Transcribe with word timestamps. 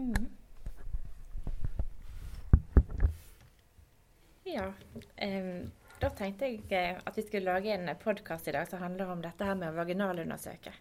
Mm. 0.00 0.26
Ja. 4.44 4.72
Um, 5.22 5.70
da 6.00 6.08
tenkte 6.16 6.48
jeg 6.48 6.62
eh, 6.72 6.96
at 7.04 7.18
vi 7.18 7.22
skulle 7.26 7.52
lage 7.52 7.74
en 7.74 7.90
podkast 8.00 8.48
i 8.48 8.54
dag 8.56 8.68
som 8.70 8.80
handler 8.80 9.12
om 9.12 9.20
dette 9.20 9.44
her 9.44 9.58
med 9.60 9.68
å 9.68 9.76
vaginalundersøke. 9.76 10.72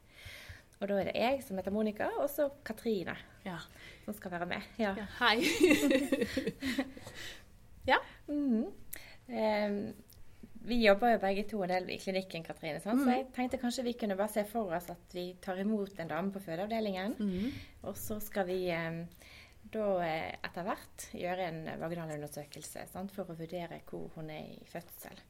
Og 0.80 0.88
da 0.88 1.02
er 1.02 1.10
det 1.10 1.18
jeg 1.20 1.42
som 1.44 1.60
heter 1.60 1.76
Monica, 1.76 2.08
og 2.22 2.30
så 2.32 2.48
Katrine 2.64 3.18
Ja. 3.44 3.58
som 4.06 4.16
skal 4.16 4.32
være 4.38 4.48
med. 4.54 4.70
Ja. 4.80 4.94
ja. 4.96 5.08
Hei. 5.20 5.44
ja. 7.92 8.00
Mhm. 8.32 8.70
Em, 9.28 9.82
vi 10.70 10.80
jobber 10.84 11.16
jo 11.16 11.22
begge 11.24 11.44
to 11.50 11.64
en 11.66 11.74
del 11.74 11.90
i 11.94 12.00
klinikken, 12.02 12.46
Katrine. 12.46 12.80
mm. 12.80 13.04
Så 13.04 13.16
jeg 13.16 13.28
tenkte 13.36 13.60
kanskje 13.62 13.88
vi 13.90 13.98
kunne 14.00 14.18
bare 14.20 14.32
se 14.34 14.46
for 14.48 14.72
oss 14.76 14.90
at 14.94 15.16
vi 15.18 15.34
tar 15.42 15.60
imot 15.62 16.00
en 16.00 16.12
dame 16.12 16.34
på 16.34 16.42
fødeavdelingen. 16.46 17.16
Mm. 17.20 17.60
Og 17.90 17.98
så 17.98 18.20
skal 18.24 18.48
vi 18.50 18.62
eh, 18.74 19.04
da 19.74 19.86
eh, 20.06 20.34
etter 20.46 20.66
hvert 20.66 21.08
gjøre 21.14 21.48
en 21.52 21.62
vaginalundersøkelse 21.82 22.88
sant? 22.92 23.14
for 23.16 23.30
å 23.30 23.38
vurdere 23.38 23.82
hvor 23.90 24.10
hun 24.16 24.32
er 24.34 24.54
i 24.56 24.68
fødsel. 24.70 25.24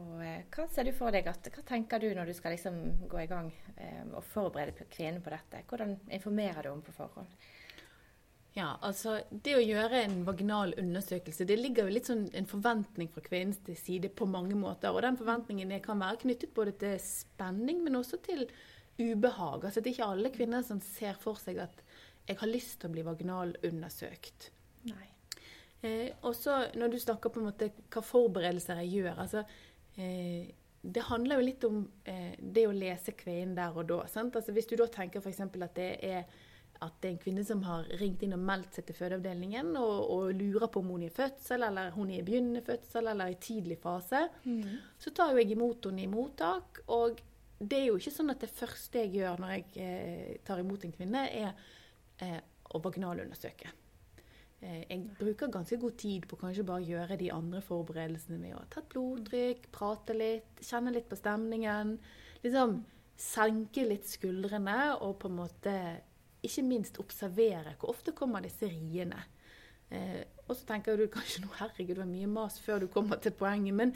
Og 0.00 0.22
eh, 0.24 0.44
Hva 0.52 0.66
ser 0.72 0.88
du 0.88 0.94
for 0.96 1.14
deg 1.14 1.28
at, 1.30 1.50
hva 1.52 1.64
tenker 1.68 2.00
du 2.02 2.08
når 2.16 2.30
du 2.30 2.36
skal 2.36 2.56
liksom 2.56 2.78
gå 3.10 3.22
i 3.22 3.28
gang 3.30 3.50
eh, 3.76 4.04
og 4.10 4.24
forberede 4.24 4.88
kvinnen 4.90 5.22
på 5.24 5.34
dette? 5.34 5.64
Hvordan 5.68 5.98
informerer 6.10 6.64
du 6.64 6.72
om 6.72 6.84
på 6.84 6.94
forhånd? 6.96 7.34
Ja, 8.52 8.74
altså 8.84 9.16
Det 9.30 9.54
å 9.56 9.62
gjøre 9.64 10.02
en 10.04 10.18
vaginal 10.26 10.74
undersøkelse, 10.80 11.46
det 11.48 11.56
ligger 11.56 11.88
jo 11.88 11.94
litt 11.94 12.10
sånn 12.10 12.26
en 12.36 12.48
forventning 12.48 13.08
fra 13.12 13.24
kvinnens 13.24 13.62
side 13.80 14.10
på 14.12 14.28
mange 14.28 14.58
måter. 14.58 14.92
Og 14.92 15.00
den 15.06 15.16
forventningen 15.16 15.72
kan 15.84 16.02
være 16.02 16.20
knyttet 16.26 16.52
både 16.54 16.76
til 16.82 16.98
spenning, 17.00 17.80
men 17.86 17.96
også 17.96 18.20
til 18.24 18.44
ubehag. 19.00 19.64
Altså 19.64 19.80
Det 19.80 19.90
er 19.90 19.96
ikke 19.96 20.10
alle 20.12 20.34
kvinner 20.34 20.66
som 20.66 20.82
ser 20.84 21.16
for 21.20 21.40
seg 21.40 21.62
at 21.64 21.80
jeg 22.28 22.38
har 22.38 22.50
lyst 22.50 22.78
til 22.80 22.90
å 22.90 22.94
bli 22.94 23.06
vaginalundersøkt. 23.06 24.50
Nei. 24.90 25.08
Eh, 25.82 26.12
og 26.22 26.36
så 26.38 26.60
når 26.78 26.92
du 26.92 26.98
snakker 27.02 27.32
på 27.32 27.40
en 27.40 27.48
måte 27.48 27.72
hva 27.90 28.04
forberedelser 28.06 28.84
jeg 28.84 29.00
gjør 29.00 29.16
altså, 29.24 29.40
eh, 29.98 30.52
Det 30.78 31.02
handler 31.08 31.40
jo 31.40 31.46
litt 31.46 31.64
om 31.66 31.80
eh, 32.06 32.36
det 32.38 32.68
å 32.68 32.74
lese 32.74 33.16
kvinnen 33.18 33.56
der 33.56 33.74
og 33.74 33.88
da. 33.88 34.00
Sant? 34.10 34.36
Altså, 34.36 34.52
hvis 34.54 34.68
du 34.70 34.76
da 34.78 34.86
tenker 34.90 35.22
f.eks. 35.22 35.40
at 35.40 35.74
det 35.74 35.90
er 36.02 36.24
at 36.82 36.96
det 37.00 37.08
er 37.08 37.14
en 37.14 37.22
kvinne 37.22 37.44
som 37.46 37.62
har 37.66 37.86
ringt 38.00 38.22
inn 38.24 38.34
og 38.36 38.42
meldt 38.42 38.76
seg 38.76 38.86
til 38.88 38.96
fødeavdelingen 38.98 39.74
og, 39.78 39.98
og 40.14 40.32
lurer 40.36 40.70
på 40.72 40.82
om 40.82 40.94
hun 40.94 41.04
er 41.06 41.12
i 41.12 41.14
fødsel, 41.14 41.66
eller 41.68 41.92
hun 41.94 42.10
er 42.10 42.20
i 42.20 42.26
begynnende 42.26 42.64
fødsel, 42.66 43.10
eller 43.12 43.32
i 43.32 43.38
tidlig 43.42 43.78
fase, 43.82 44.24
så 44.98 45.12
tar 45.14 45.32
jo 45.32 45.42
jeg 45.42 45.54
imot 45.54 45.88
henne 45.88 46.04
i 46.04 46.10
mottak. 46.10 46.82
Og 46.94 47.20
det 47.62 47.78
er 47.78 47.86
jo 47.90 48.00
ikke 48.00 48.14
sånn 48.14 48.34
at 48.34 48.42
det 48.42 48.50
første 48.50 49.04
jeg 49.04 49.14
gjør 49.20 49.42
når 49.42 49.54
jeg 49.54 49.68
eh, 49.84 50.32
tar 50.46 50.62
imot 50.62 50.84
en 50.86 50.96
kvinne, 50.96 51.26
er 51.30 51.52
eh, 52.24 52.40
å 52.72 52.80
vaginalundersøke. 52.82 53.70
Eh, 54.62 54.82
jeg 54.88 55.04
bruker 55.18 55.52
ganske 55.52 55.78
god 55.82 55.98
tid 55.98 56.26
på 56.30 56.38
kanskje 56.40 56.66
bare 56.66 56.86
gjøre 56.86 57.18
de 57.20 57.30
andre 57.34 57.62
forberedelsene 57.66 58.40
med 58.42 58.56
å 58.58 58.64
ta 58.70 58.82
et 58.82 58.90
blodtrykk, 58.94 59.70
prate 59.74 60.16
litt, 60.16 60.62
kjenne 60.62 60.94
litt 60.94 61.08
på 61.10 61.18
stemningen. 61.18 61.96
Liksom 62.42 62.80
senke 63.22 63.84
litt 63.86 64.08
skuldrene 64.08 64.96
og 65.04 65.18
på 65.22 65.30
en 65.30 65.38
måte 65.38 65.74
ikke 66.42 66.64
minst 66.66 66.98
observere 67.02 67.76
hvor 67.78 67.92
ofte 67.94 68.12
kommer 68.16 68.42
disse 68.44 68.66
riene. 68.70 69.20
Eh, 69.92 70.22
og 70.48 70.56
så 70.56 70.66
tenker 70.66 70.96
du 70.96 71.06
kanskje 71.12 71.44
nå, 71.44 71.50
herregud, 71.60 71.94
det 71.96 72.02
var 72.02 72.10
mye 72.10 72.26
mas 72.32 72.58
før 72.64 72.80
du 72.80 72.88
kommer 72.92 73.20
til 73.22 73.34
poenget. 73.36 73.74
Men, 73.78 73.94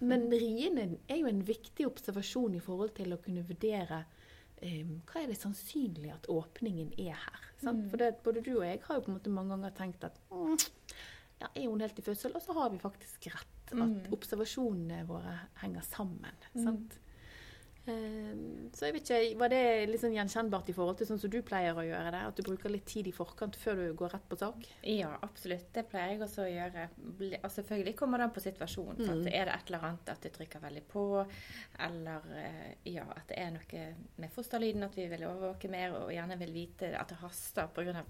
men 0.00 0.26
riene 0.32 0.88
er 1.08 1.20
jo 1.22 1.28
en 1.30 1.42
viktig 1.46 1.86
observasjon 1.86 2.54
i 2.58 2.62
forhold 2.64 2.94
til 2.96 3.12
å 3.14 3.20
kunne 3.22 3.44
vurdere 3.46 4.02
eh, 4.60 4.82
hva 5.06 5.22
er 5.22 5.30
det 5.30 5.38
sannsynlig 5.40 6.10
at 6.14 6.26
åpningen 6.32 6.92
er 6.98 7.14
her. 7.14 7.44
Sant? 7.62 7.86
For 7.92 8.00
det, 8.00 8.14
både 8.24 8.42
du 8.44 8.54
og 8.58 8.64
jeg 8.66 8.80
har 8.86 8.98
jo 8.98 9.04
på 9.06 9.12
en 9.12 9.18
måte 9.20 9.32
mange 9.36 9.54
ganger 9.54 9.76
tenkt 9.78 10.04
at 10.08 10.18
mm, 10.32 10.56
ja, 11.40 11.48
er 11.54 11.68
hun 11.68 11.80
helt 11.84 11.98
i 12.00 12.04
fødsel? 12.06 12.34
Og 12.36 12.42
så 12.44 12.56
har 12.58 12.70
vi 12.74 12.82
faktisk 12.82 13.30
rett. 13.34 13.50
At 13.72 13.80
Mm. 13.80 14.12
observasjonene 14.12 15.06
våre 15.08 15.32
henger 15.62 15.82
sammen. 15.88 16.34
Sant? 16.52 16.98
Eh, 17.84 18.70
så 18.72 18.86
jeg 18.86 18.94
vet 18.96 19.10
ikke, 19.10 19.38
Var 19.42 19.50
det 19.52 19.60
litt 19.90 20.00
sånn 20.00 20.14
gjenkjennbart 20.16 20.70
i 20.72 20.74
forhold 20.76 20.96
til 20.96 21.08
sånn 21.10 21.20
som 21.20 21.32
du 21.32 21.38
pleier 21.44 21.76
å 21.76 21.84
gjøre 21.84 22.12
det? 22.14 22.22
At 22.30 22.38
du 22.38 22.42
bruker 22.46 22.72
litt 22.72 22.86
tid 22.88 23.10
i 23.10 23.12
forkant 23.12 23.58
før 23.60 23.82
du 23.82 23.84
går 23.98 24.14
rett 24.16 24.26
på 24.30 24.38
sak? 24.40 24.68
Ja, 24.88 25.10
absolutt. 25.26 25.68
Det 25.74 25.84
pleier 25.90 26.14
jeg 26.14 26.22
også 26.24 26.46
å 26.46 26.50
gjøre. 26.50 26.88
Og 27.42 27.50
selvfølgelig 27.52 27.96
kommer 27.98 28.20
det 28.20 28.28
an 28.28 28.34
på 28.36 28.44
situasjonen. 28.44 29.02
Mm. 29.02 29.12
At 29.12 29.32
Er 29.34 29.50
det 29.50 29.56
et 29.58 29.72
eller 29.72 29.88
annet 29.90 30.12
at 30.14 30.24
du 30.24 30.32
trykker 30.32 30.64
veldig 30.64 30.84
på, 30.88 31.06
eller 31.88 32.28
eh, 32.40 32.74
ja, 32.94 33.06
at 33.12 33.28
det 33.28 33.40
er 33.40 33.54
noe 33.54 33.86
med 34.22 34.32
fosterlyden, 34.32 34.88
at 34.88 34.96
vi 34.96 35.08
vil 35.10 35.28
overvåke 35.28 35.70
mer 35.72 35.98
og 36.00 36.12
gjerne 36.14 36.38
vil 36.40 36.54
vite 36.54 36.94
at 36.98 37.12
det 37.12 37.20
haster 37.20 37.68
pga. 37.74 38.04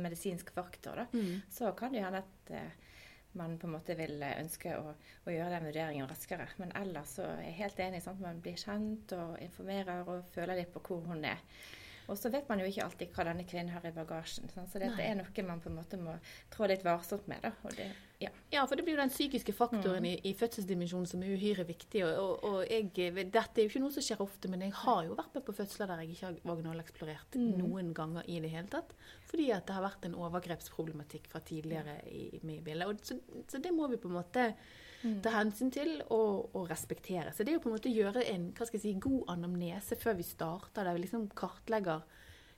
medisinsk 0.00 0.50
faktor, 0.50 0.96
da, 0.96 1.22
så 1.50 1.72
kan 1.76 1.92
det 1.92 2.04
hende 2.04 2.22
at 2.24 2.50
eh, 2.56 2.83
man 3.38 3.56
på 3.58 3.68
en 3.68 3.74
måte 3.76 3.96
vil 3.98 4.22
eh, 4.22 4.36
ønske 4.42 4.74
å, 4.78 4.92
å 5.24 5.34
gjøre 5.34 5.56
den 5.56 5.68
vurderingen 5.68 6.10
raskere. 6.10 6.48
Men 6.62 6.74
ellers 6.80 7.16
så 7.18 7.26
er 7.36 7.46
jeg 7.48 7.58
helt 7.62 7.80
enig. 7.86 8.02
Sant? 8.04 8.22
Man 8.22 8.42
blir 8.44 8.58
kjent 8.60 9.14
og 9.16 9.38
informerer 9.44 10.10
og 10.10 10.28
føler 10.34 10.60
litt 10.60 10.72
på 10.74 10.82
hvor 10.88 11.04
hun 11.10 11.26
er. 11.28 11.42
Og 12.08 12.18
så 12.20 12.28
vet 12.32 12.48
man 12.50 12.60
jo 12.60 12.66
ikke 12.68 12.84
alltid 12.84 13.14
hva 13.16 13.24
denne 13.30 13.46
kvinnen 13.48 13.72
har 13.72 13.84
i 13.88 13.92
bagasjen. 13.94 14.50
Sånn, 14.52 14.66
Så 14.68 14.80
dette 14.82 14.98
Nei. 14.98 15.06
er 15.08 15.16
noe 15.16 15.46
man 15.46 15.62
på 15.64 15.70
en 15.70 15.78
måte 15.78 16.00
må 16.00 16.16
trå 16.52 16.68
litt 16.68 16.84
varsomt 16.84 17.26
med. 17.30 17.46
Det, 17.76 17.86
ja. 18.20 18.30
Ja, 18.52 18.66
for 18.68 18.76
det 18.76 18.84
blir 18.84 18.96
jo 18.96 19.00
den 19.00 19.12
psykiske 19.12 19.54
faktoren 19.56 20.04
i, 20.08 20.14
i 20.28 20.34
fødselsdimensjonen 20.36 21.08
som 21.08 21.24
er 21.24 21.32
uhyre 21.32 21.64
viktig. 21.68 22.04
Og, 22.04 22.12
og, 22.20 22.44
og 22.44 22.60
jeg, 22.68 22.92
dette 23.32 23.60
er 23.60 23.64
jo 23.64 23.72
ikke 23.72 23.84
noe 23.86 23.96
som 23.96 24.04
skjer 24.04 24.22
ofte, 24.24 24.52
men 24.52 24.66
jeg 24.66 24.76
har 24.84 25.02
jo 25.08 25.18
vært 25.18 25.38
med 25.38 25.46
på 25.48 25.56
fødsler 25.56 25.90
der 25.90 26.04
jeg 26.04 26.14
ikke 26.14 26.28
har 26.28 26.40
vaginaleksplorert 26.52 27.40
noen 27.40 27.92
ganger 27.96 28.28
i 28.28 28.40
det 28.44 28.52
hele 28.52 28.70
tatt. 28.72 28.94
Fordi 29.30 29.50
at 29.56 29.66
det 29.68 29.78
har 29.78 29.88
vært 29.88 30.08
en 30.08 30.18
overgrepsproblematikk 30.20 31.30
fra 31.32 31.40
tidligere 31.44 32.00
i, 32.10 32.26
i, 32.36 32.42
i 32.58 32.62
bildet. 32.64 32.90
Og 32.90 33.00
så, 33.04 33.18
så 33.48 33.62
det 33.64 33.72
må 33.74 33.88
vi 33.92 34.00
på 34.00 34.12
en 34.12 34.18
måte 34.20 34.50
ta 35.22 35.30
hensyn 35.38 35.70
til 35.74 35.96
og, 36.08 36.54
og 36.56 36.68
respektere. 36.70 37.32
Så 37.32 37.44
det 37.44 37.52
er 37.52 37.58
jo 37.58 37.64
på 37.64 37.70
en 37.70 37.76
måte 37.76 37.90
å 37.90 37.94
gjøre 37.94 38.24
en 38.32 38.50
si, 38.72 38.94
god 39.00 39.30
anamnese 39.36 39.96
før 40.00 40.18
vi 40.18 40.26
starter, 40.26 40.84
der 40.84 40.96
vi 40.96 41.04
liksom 41.04 41.28
kartlegger 41.36 42.04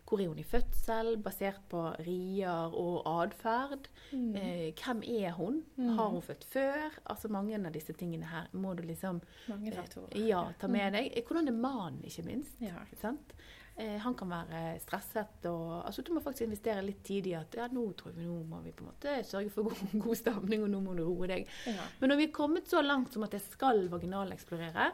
hvor 0.06 0.20
er 0.22 0.30
hun 0.30 0.38
i 0.38 0.46
fødsel, 0.46 1.16
basert 1.22 1.64
på 1.70 1.80
rier 2.06 2.74
og 2.78 3.00
atferd. 3.10 3.88
Eh, 4.14 4.68
hvem 4.78 5.02
er 5.02 5.32
hun? 5.34 5.64
Har 5.98 6.12
hun 6.14 6.22
født 6.22 6.46
før? 6.46 6.94
Altså 7.10 7.28
Mange 7.32 7.58
av 7.58 7.72
disse 7.74 7.94
tingene 7.98 8.28
her 8.30 8.46
må 8.54 8.74
du 8.78 8.84
liksom 8.86 9.20
eh, 9.50 10.28
ja, 10.28 10.44
ta 10.60 10.70
med 10.70 10.94
deg. 10.94 11.10
Eh, 11.10 11.26
Hvordan 11.26 11.50
er 11.50 11.58
mannen, 11.58 12.04
ikke 12.06 12.26
minst? 12.28 12.54
Ja. 12.62 12.84
Sant? 13.00 13.34
Eh, 13.76 13.96
han 14.00 14.14
kan 14.16 14.30
være 14.32 14.60
stresset 14.80 15.44
og 15.50 15.82
altså 15.84 16.00
Du 16.00 16.14
må 16.16 16.22
faktisk 16.24 16.46
investere 16.46 16.80
litt 16.80 17.02
tid 17.04 17.26
i 17.28 17.34
at 17.36 17.58
ja, 17.58 17.66
nå 17.68 17.82
tror 17.98 18.14
vi 18.16 18.24
nå 18.24 18.38
må 18.48 18.62
vi 18.64 18.72
på 18.72 18.86
en 18.86 18.88
måte 18.88 19.16
sørge 19.28 19.52
for 19.52 19.68
god, 19.68 19.82
god 20.06 20.16
stemning, 20.16 20.64
og 20.64 20.72
nå 20.72 20.80
må 20.84 20.94
du 20.96 21.04
roe 21.04 21.28
deg. 21.28 21.50
Ja. 21.68 21.88
Men 22.00 22.12
når 22.12 22.22
vi 22.22 22.28
er 22.30 22.36
kommet 22.38 22.70
så 22.72 22.80
langt 22.84 23.12
som 23.12 23.26
at 23.26 23.36
jeg 23.36 23.44
skal 23.44 23.84
vaginaleksplorere, 23.92 24.92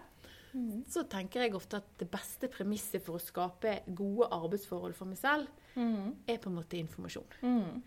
så 0.92 1.06
tenker 1.08 1.46
jeg 1.46 1.54
ofte 1.56 1.78
at 1.80 1.92
det 2.02 2.08
beste 2.12 2.48
premisset 2.52 3.00
for 3.04 3.16
å 3.16 3.22
skape 3.22 3.78
gode 3.96 4.28
arbeidsforhold 4.36 4.96
for 4.98 5.08
meg 5.08 5.20
selv, 5.20 5.46
er 5.72 6.40
på 6.42 6.50
en 6.50 6.58
måte 6.58 6.76
informasjon. 6.76 7.38
Mm. 7.40 7.78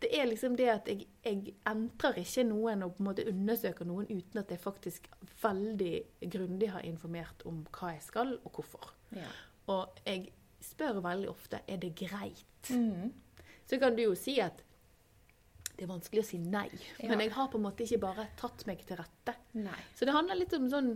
Det 0.00 0.08
er 0.16 0.28
liksom 0.28 0.56
det 0.56 0.68
at 0.72 0.88
jeg, 0.88 1.04
jeg 1.24 1.52
entrer 1.68 2.22
ikke 2.22 2.46
noen 2.48 2.84
og 2.86 2.94
på 2.96 3.02
en 3.02 3.08
måte 3.10 3.26
undersøker 3.28 3.88
noen 3.88 4.08
uten 4.08 4.40
at 4.40 4.54
jeg 4.54 4.62
faktisk 4.62 5.10
veldig 5.42 5.92
grundig 6.32 6.70
har 6.72 6.86
informert 6.88 7.44
om 7.48 7.62
hva 7.76 7.92
jeg 7.96 8.06
skal, 8.06 8.36
og 8.40 8.56
hvorfor. 8.56 8.94
Ja. 9.16 9.28
Og 9.72 10.00
jeg 10.06 10.28
spør 10.62 11.00
veldig 11.04 11.28
ofte 11.30 11.60
er 11.68 11.76
det 11.82 11.94
greit. 11.98 12.70
Mm. 12.70 13.12
Så 13.66 13.78
kan 13.82 13.96
du 13.96 14.02
jo 14.02 14.14
si 14.18 14.38
at 14.40 14.62
det 15.76 15.84
er 15.84 15.90
vanskelig 15.90 16.22
å 16.22 16.26
si 16.26 16.38
nei, 16.40 16.70
Ja. 17.02 17.08
men 17.10 17.20
jeg 17.20 17.32
har 17.32 17.48
på 17.52 17.58
en 17.58 17.66
måte 17.66 17.84
ikke 17.84 18.00
bare 18.00 18.28
tatt 18.40 18.64
meg 18.66 18.80
til 18.86 18.96
rette. 18.96 19.34
Nei. 19.54 19.76
Så 19.94 20.06
det 20.08 20.14
handler 20.16 20.38
litt 20.40 20.54
om 20.56 20.70
sånn 20.72 20.94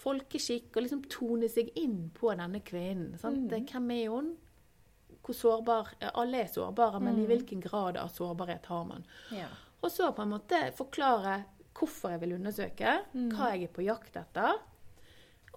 folkeskikk 0.00 0.76
og 0.76 0.84
liksom 0.84 1.02
tone 1.12 1.48
seg 1.48 1.70
inn 1.80 2.10
på 2.14 2.32
denne 2.36 2.60
kvinnen. 2.64 3.16
Sant? 3.20 3.48
Hvem 3.50 3.90
er 3.96 4.08
hun? 4.12 4.30
Hvor 5.20 5.36
sårbar 5.36 5.90
Alle 6.14 6.44
er 6.44 6.48
sårbare, 6.52 7.00
men 7.00 7.18
i 7.20 7.26
hvilken 7.28 7.60
grad 7.64 7.96
av 8.00 8.08
sårbarhet 8.12 8.66
har 8.66 8.84
man? 8.88 9.04
Ja. 9.36 9.48
Og 9.82 9.90
så 9.92 10.10
på 10.16 10.22
en 10.24 10.32
måte 10.34 10.60
forklare 10.76 11.44
hvorfor 11.76 12.10
jeg 12.12 12.20
vil 12.20 12.34
undersøke, 12.36 12.94
hva 13.32 13.52
jeg 13.54 13.68
er 13.68 13.72
på 13.72 13.84
jakt 13.86 14.16
etter. 14.20 14.58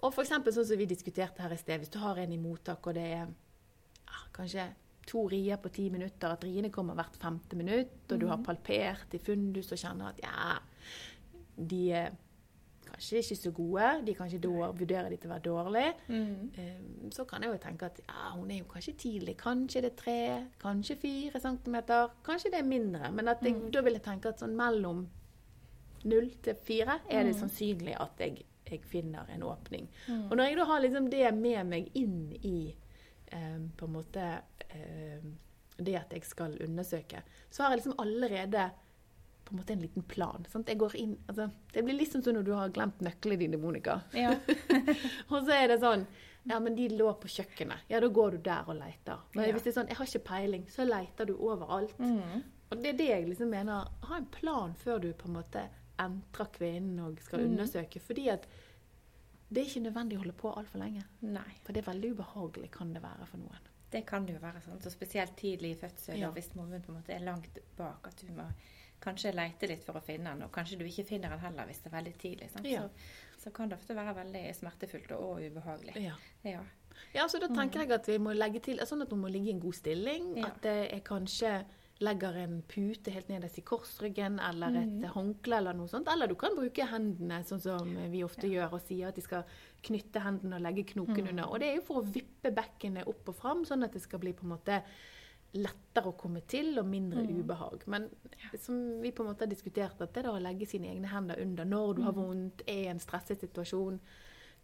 Og 0.04 0.12
f.eks. 0.12 0.34
sånn 0.52 0.66
som 0.68 0.78
vi 0.80 0.86
diskuterte 0.90 1.40
her 1.44 1.52
i 1.54 1.60
sted, 1.60 1.80
hvis 1.80 1.92
du 1.94 1.98
har 2.02 2.18
en 2.20 2.32
i 2.34 2.40
mottak, 2.40 2.84
og 2.90 2.96
det 2.98 3.04
er 3.16 3.22
ja, 3.24 4.18
kanskje 4.36 4.66
to 5.08 5.26
rier 5.28 5.56
på 5.60 5.70
ti 5.72 5.86
minutter, 5.92 6.32
at 6.32 6.44
riene 6.44 6.70
kommer 6.72 6.96
hvert 6.96 7.16
femte 7.20 7.56
minutt, 7.56 8.04
og 8.12 8.20
du 8.20 8.26
har 8.28 8.42
palpert 8.44 9.16
i 9.16 9.20
fundus 9.20 9.72
og 9.72 9.80
kjenner 9.80 10.12
at 10.12 10.20
ja, 10.24 10.54
de 11.56 11.80
er 11.92 12.14
kanskje 12.84 13.20
ikke 13.24 13.36
så 13.40 13.50
gode, 13.56 13.88
de 14.06 14.14
kanskje 14.14 14.38
vurderer 14.44 15.08
de 15.10 15.16
til 15.18 15.30
å 15.30 15.32
være 15.34 15.44
dårlige, 15.48 15.94
Mm. 16.08 17.10
så 17.12 17.24
kan 17.26 17.42
jeg 17.42 17.50
jo 17.52 17.58
tenke 17.64 17.86
at 17.86 18.00
ja, 18.04 18.30
hun 18.36 18.50
er 18.50 18.58
jo 18.60 18.68
kanskje 18.70 18.94
tidlig. 18.96 19.36
Kanskje 19.40 19.82
det 19.82 19.92
er 19.92 19.96
tre, 20.02 20.46
kanskje 20.62 20.96
fire 21.00 21.40
centimeter, 21.40 22.08
kanskje 22.24 22.50
det 22.52 22.60
er 22.60 22.68
mindre. 22.68 23.10
Men 23.12 23.28
at 23.28 23.42
jeg, 23.42 23.56
da 23.72 23.80
vil 23.82 23.96
jeg 23.98 24.02
tenke 24.04 24.28
at 24.28 24.38
sånn 24.40 24.54
mellom 24.56 25.06
null 26.04 26.30
til 26.44 26.54
fire 26.64 27.00
er 27.08 27.24
det 27.24 27.34
sannsynlig 27.40 27.96
at 28.00 28.20
jeg, 28.20 28.44
jeg 28.74 28.84
finner 28.90 29.30
en 29.34 29.42
åpning. 29.46 29.88
Og 30.30 30.36
når 30.36 30.44
jeg 30.50 30.56
da 30.60 30.64
har 30.70 30.80
liksom 30.84 31.10
det 31.12 31.34
med 31.38 31.66
meg 31.70 31.90
inn 31.94 32.18
i 32.42 32.56
eh, 33.32 33.58
på 33.76 33.86
en 33.88 33.92
måte 33.96 34.26
eh, 34.70 35.20
det 35.76 35.96
at 35.98 36.12
jeg 36.14 36.24
skal 36.28 36.58
undersøke, 36.62 37.22
så 37.50 37.62
har 37.64 37.70
jeg 37.74 37.80
liksom 37.82 37.96
allerede 37.98 38.68
på 39.44 39.52
en 39.52 39.58
måte 39.60 39.72
en 39.74 39.80
liten 39.82 40.02
plan. 40.08 40.44
Sant? 40.48 40.68
Jeg 40.72 40.78
går 40.80 40.94
inn, 40.96 41.16
altså, 41.28 41.50
det 41.74 41.82
blir 41.84 41.98
liksom 41.98 42.22
sånn 42.24 42.38
når 42.38 42.44
du 42.46 42.52
har 42.56 42.70
glemt 42.72 43.02
nøklene 43.04 43.36
dine, 43.42 43.58
Monica. 43.60 43.98
Ja. 44.16 44.30
og 45.32 45.42
så 45.44 45.52
er 45.52 45.68
det 45.74 45.80
sånn 45.82 46.06
Ja, 46.48 46.58
men 46.60 46.74
de 46.76 46.86
lå 46.92 47.08
på 47.20 47.28
kjøkkenet. 47.32 47.86
Ja, 47.88 48.00
da 48.04 48.08
går 48.12 48.34
du 48.36 48.38
der 48.44 48.66
og 48.68 48.76
leter. 48.76 49.20
Men 49.34 49.46
Ja. 49.48 49.52
hvis 49.56 49.62
det 49.64 49.70
er 49.72 49.76
sånn 49.80 49.88
Jeg 49.88 49.96
har 49.96 50.06
ikke 50.10 50.24
peiling, 50.28 50.64
så 50.68 50.84
leter 50.84 51.24
du 51.30 51.34
overalt. 51.38 51.96
Mm. 51.98 52.42
Og 52.70 52.82
det 52.82 52.90
er 52.94 52.98
det 52.98 53.06
jeg 53.08 53.28
liksom 53.30 53.48
mener. 53.52 53.88
Ha 54.08 54.16
en 54.16 54.26
plan 54.32 54.74
før 54.80 55.00
du 55.00 55.12
på 55.16 55.28
en 55.30 55.36
måte 55.38 55.62
entrer 56.00 56.48
kvinnen 56.56 56.98
og 57.04 57.20
skal 57.24 57.40
Mm. 57.40 57.50
undersøke. 57.52 58.00
Fordi 58.00 58.28
at 58.28 58.44
det 59.50 59.60
er 59.62 59.68
ikke 59.68 59.84
nødvendig 59.84 60.16
å 60.18 60.22
holde 60.24 60.36
på 60.40 60.52
altfor 60.56 60.78
lenge. 60.82 61.04
Nei. 61.22 61.50
For 61.64 61.72
det 61.72 61.82
er 61.84 61.90
veldig 61.92 62.12
ubehagelig, 62.16 62.70
kan 62.74 62.92
det 62.94 63.02
være 63.04 63.26
for 63.30 63.38
noen. 63.42 63.70
Det 63.90 64.00
kan 64.06 64.24
det 64.26 64.34
jo 64.34 64.40
være. 64.42 64.60
sånn, 64.64 64.80
så 64.82 64.90
spesielt 64.90 65.36
tidlig 65.36 65.70
i 65.70 65.80
fødsel, 65.84 66.18
Ja. 66.18 66.28
og 66.28 66.34
hvis 66.34 66.54
moren 66.56 66.82
på 66.82 66.90
en 66.92 66.98
måte 67.00 67.14
er 67.14 67.20
langt 67.20 67.58
bak, 67.76 68.06
at 68.08 68.16
du 68.26 68.32
må 68.32 68.46
kanskje 69.04 69.34
leite 69.34 69.68
litt 69.68 69.84
for 69.84 69.94
å 69.94 70.02
finne 70.02 70.32
den, 70.32 70.42
og 70.42 70.50
kanskje 70.52 70.78
du 70.78 70.84
ikke 70.84 71.04
finner 71.06 71.28
den 71.30 71.38
heller 71.38 71.66
hvis 71.66 71.78
det 71.84 71.92
er 71.92 71.96
veldig 71.98 72.14
tidlig. 72.18 72.48
Ja. 72.64 72.82
Så, 72.88 72.90
så 73.44 73.52
kan 73.52 73.68
det 73.68 73.78
ofte 73.78 73.94
være 73.94 74.14
veldig 74.16 74.54
smertefullt 74.56 75.12
og, 75.12 75.24
og 75.30 75.44
ubehagelig. 75.50 75.96
Ja. 76.02 76.16
Ja. 76.42 76.62
Ja, 77.14 77.26
så 77.28 77.38
da 77.42 77.48
tenker 77.48 77.80
jeg 77.82 77.92
at 77.92 78.06
vi 78.08 78.18
må 78.18 78.32
legge 78.34 78.60
til 78.62 78.78
sånn 78.86 79.02
at 79.02 79.10
hun 79.10 79.20
må 79.20 79.28
ligge 79.30 79.50
i 79.50 79.54
en 79.54 79.60
god 79.60 79.74
stilling. 79.74 80.44
At 80.46 80.64
er 80.64 81.00
kanskje 81.04 81.64
legger 82.02 82.36
en 82.42 82.56
pute 82.66 83.12
helt 83.14 83.28
nederst 83.30 83.58
i 83.60 83.64
korsryggen, 83.66 84.40
eller 84.42 84.74
et 84.80 85.04
håndkle 85.14 85.60
eller 85.60 85.76
noe 85.78 85.90
sånt. 85.90 86.08
Eller 86.10 86.30
du 86.30 86.34
kan 86.38 86.56
bruke 86.56 86.86
hendene, 86.90 87.42
sånn 87.46 87.62
som 87.62 87.90
vi 88.10 88.24
ofte 88.26 88.50
gjør, 88.50 88.74
og 88.74 88.82
sier 88.88 89.12
at 89.12 89.18
de 89.18 89.22
skal 89.24 89.44
knytte 89.86 90.22
hendene 90.24 90.58
og 90.58 90.64
legge 90.66 90.88
knoken 90.94 91.30
under. 91.30 91.46
Og 91.46 91.62
det 91.62 91.70
er 91.70 91.78
jo 91.78 91.86
for 91.86 92.02
å 92.02 92.06
vippe 92.16 92.50
bekkenet 92.54 93.10
opp 93.10 93.30
og 93.30 93.38
fram, 93.38 93.62
sånn 93.68 93.86
at 93.86 93.94
det 93.94 94.02
skal 94.02 94.22
bli 94.24 94.34
på 94.34 94.46
en 94.48 94.56
måte 94.56 94.80
lettere 95.54 96.10
å 96.10 96.18
komme 96.18 96.42
til 96.50 96.72
og 96.80 96.88
mindre 96.90 97.22
ubehag. 97.30 97.84
Men 97.86 98.08
som 98.58 98.78
vi 99.02 99.12
på 99.14 99.22
en 99.22 99.30
måte 99.30 99.46
har 99.46 99.52
diskutert, 99.52 100.00
at 100.02 100.14
det 100.16 100.24
da 100.26 100.34
å 100.34 100.42
legge 100.42 100.66
sine 100.66 100.90
egne 100.90 101.12
hender 101.12 101.38
under 101.44 101.68
når 101.68 101.94
du 101.94 102.02
har 102.08 102.16
vondt, 102.16 102.64
er 102.66 102.88
en 102.90 103.02
stresset 103.02 103.44
situasjon, 103.46 104.00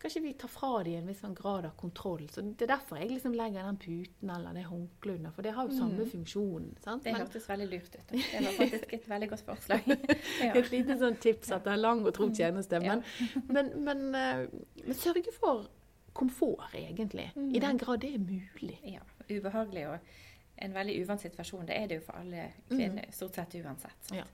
Kanskje 0.01 0.23
vi 0.25 0.33
tar 0.41 0.49
fra 0.49 0.83
dem 0.85 0.95
en 1.03 1.11
viss 1.11 1.19
sånn 1.21 1.35
grad 1.37 1.67
av 1.69 1.75
kontroll. 1.77 2.23
Så 2.33 2.41
Det 2.41 2.65
er 2.65 2.71
derfor 2.73 2.97
jeg 2.97 3.11
liksom 3.11 3.35
legger 3.37 3.67
den 3.69 3.77
puten 3.77 4.31
eller 4.33 4.57
det 4.57 4.63
håndkleet 4.65 5.19
under, 5.19 5.35
for 5.37 5.45
det 5.45 5.53
har 5.53 5.69
jo 5.69 5.77
samme 5.77 6.07
funksjon. 6.09 6.71
sant? 6.85 7.05
Det 7.05 7.13
Men 7.13 7.21
hørtes 7.21 7.49
veldig 7.49 7.67
lurt 7.69 7.99
ut. 7.99 8.15
Det 8.15 8.41
var 8.47 8.57
faktisk 8.63 8.95
et 8.97 9.11
veldig 9.11 9.29
godt 9.35 9.45
forslag. 9.51 9.91
Ja. 10.41 10.55
et 10.57 10.71
lite 10.73 10.97
sånn 10.97 11.19
tips 11.21 11.51
er 11.53 11.77
lang 11.77 12.01
og 12.07 12.15
tro 12.17 12.31
tjeneste. 12.33 12.81
Ja. 12.81 12.97
Men, 12.97 13.05
men, 13.49 13.85
men, 13.85 14.07
eh, 14.15 14.85
men 14.87 14.97
sørge 14.97 15.35
for 15.37 15.69
komfort, 16.17 16.73
egentlig. 16.75 17.31
Mm. 17.37 17.55
I 17.55 17.59
den 17.59 17.79
grad 17.79 18.01
det 18.01 18.15
er 18.15 18.19
mulig. 18.25 18.81
ja. 18.85 19.05
Ubehagelig 19.31 19.87
og 19.89 19.99
en 20.61 20.75
veldig 20.75 20.97
uvant 21.05 21.21
situasjon. 21.21 21.67
Det 21.69 21.77
er 21.77 21.87
det 21.87 22.01
jo 22.01 22.07
for 22.09 22.19
alle 22.21 22.49
kvinner, 22.69 23.07
stort 23.15 23.37
sett 23.39 23.55
uansett. 23.55 24.11
Mm. 24.11 24.17
Ja. 24.19 24.25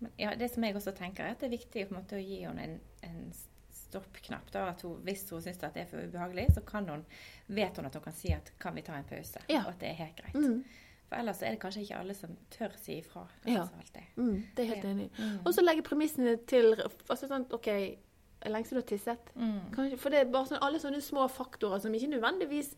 Men 0.00 0.12
ja, 0.18 0.34
det 0.34 0.50
som 0.50 0.64
jeg 0.64 0.76
også 0.76 0.92
tenker, 0.96 1.24
er 1.24 1.36
at 1.36 1.40
det 1.40 1.48
er 1.48 1.56
viktig 1.56 1.86
måte, 1.92 2.16
å 2.16 2.24
gi 2.24 2.42
henne 2.44 2.66
en, 2.66 2.76
en 3.06 3.32
stoppknapp. 3.90 4.50
Da, 4.54 4.68
at 4.72 4.82
hun, 4.86 4.98
hvis 5.06 5.26
hun 5.30 5.42
syns 5.44 5.58
det 5.60 5.70
er 5.82 5.88
for 5.90 6.00
ubehagelig, 6.06 6.48
så 6.56 6.62
kan 6.66 6.88
hun, 6.88 7.04
vet 7.48 7.76
hun 7.76 7.86
at 7.90 7.94
hun 7.98 8.04
kan 8.08 8.16
si 8.16 8.32
at 8.34 8.52
kan 8.62 8.74
vi 8.78 8.82
ta 8.86 8.96
en 8.98 9.04
pause? 9.10 9.42
Ja. 9.50 9.64
Og 9.66 9.74
at 9.74 9.82
det 9.82 9.90
er 9.92 9.98
helt 10.04 10.16
greit. 10.22 10.38
Mm. 10.38 10.62
For 11.10 11.18
ellers 11.18 11.40
er 11.42 11.50
det 11.56 11.58
kanskje 11.62 11.82
ikke 11.82 11.98
alle 11.98 12.14
som 12.14 12.36
tør 12.54 12.74
si 12.78 13.00
ifra. 13.00 13.24
Ja. 13.46 13.64
Altså. 13.66 14.04
Mm, 14.16 14.44
det 14.56 14.62
er 14.64 14.68
helt 14.74 14.84
Ja. 14.84 14.90
enig 14.94 15.08
i. 15.08 15.10
Mm. 15.18 15.38
Og 15.44 15.54
så 15.56 15.64
legge 15.66 15.82
premissene 15.82 16.36
til 16.46 16.76
altså 17.10 17.26
sånn, 17.26 17.48
OK, 17.52 17.66
lenge 18.46 18.68
siden 18.68 18.78
du 18.78 18.82
har 18.84 18.90
tisset? 18.92 19.32
Mm. 19.34 19.56
Kanskje, 19.74 19.98
for 19.98 20.14
det 20.14 20.20
er 20.20 20.30
bare 20.30 20.46
sånn, 20.52 20.62
alle 20.62 20.78
sånne 20.78 21.00
små 21.02 21.26
faktorer 21.28 21.82
som 21.82 21.92
ikke 21.98 22.12
nødvendigvis 22.14 22.76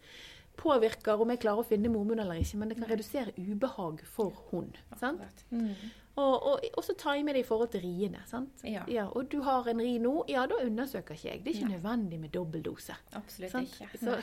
påvirker 0.56 1.20
om 1.20 1.30
jeg 1.32 1.40
klarer 1.44 1.62
å 1.62 1.66
finne 1.66 1.88
mormunn 1.92 2.20
eller 2.24 2.40
ikke, 2.40 2.58
men 2.60 2.68
det 2.72 2.76
kan 2.80 2.88
redusere 2.90 3.32
ubehag 3.38 4.02
for 4.04 4.32
hun. 4.50 4.72
Sant? 5.00 5.44
Mm. 5.50 5.70
Og, 6.16 6.46
og 6.46 6.60
også 6.76 6.92
time 6.98 7.32
det 7.32 7.40
i 7.40 7.48
forhold 7.48 7.68
til 7.72 7.80
riene. 7.80 8.20
sant? 8.28 8.60
Ja. 8.64 9.06
og 9.08 9.30
du 9.32 9.40
har 9.42 9.68
en 9.68 9.80
ri 9.80 9.94
nå, 9.98 10.24
ja, 10.28 10.44
da 10.46 10.58
undersøker 10.64 11.14
ikke 11.14 11.28
jeg. 11.28 11.44
Det 11.44 11.50
er 11.54 11.60
ikke 11.60 11.72
nødvendig 11.72 12.20
med 12.20 12.28
dobbeldose. 12.34 12.96
Absolutt 13.16 13.50
Sant? 13.50 13.80
ikke. 13.80 13.98
Så, 13.98 14.18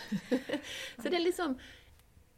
så 1.01 1.09
det 1.09 1.17
er 1.17 1.23
liksom 1.25 1.57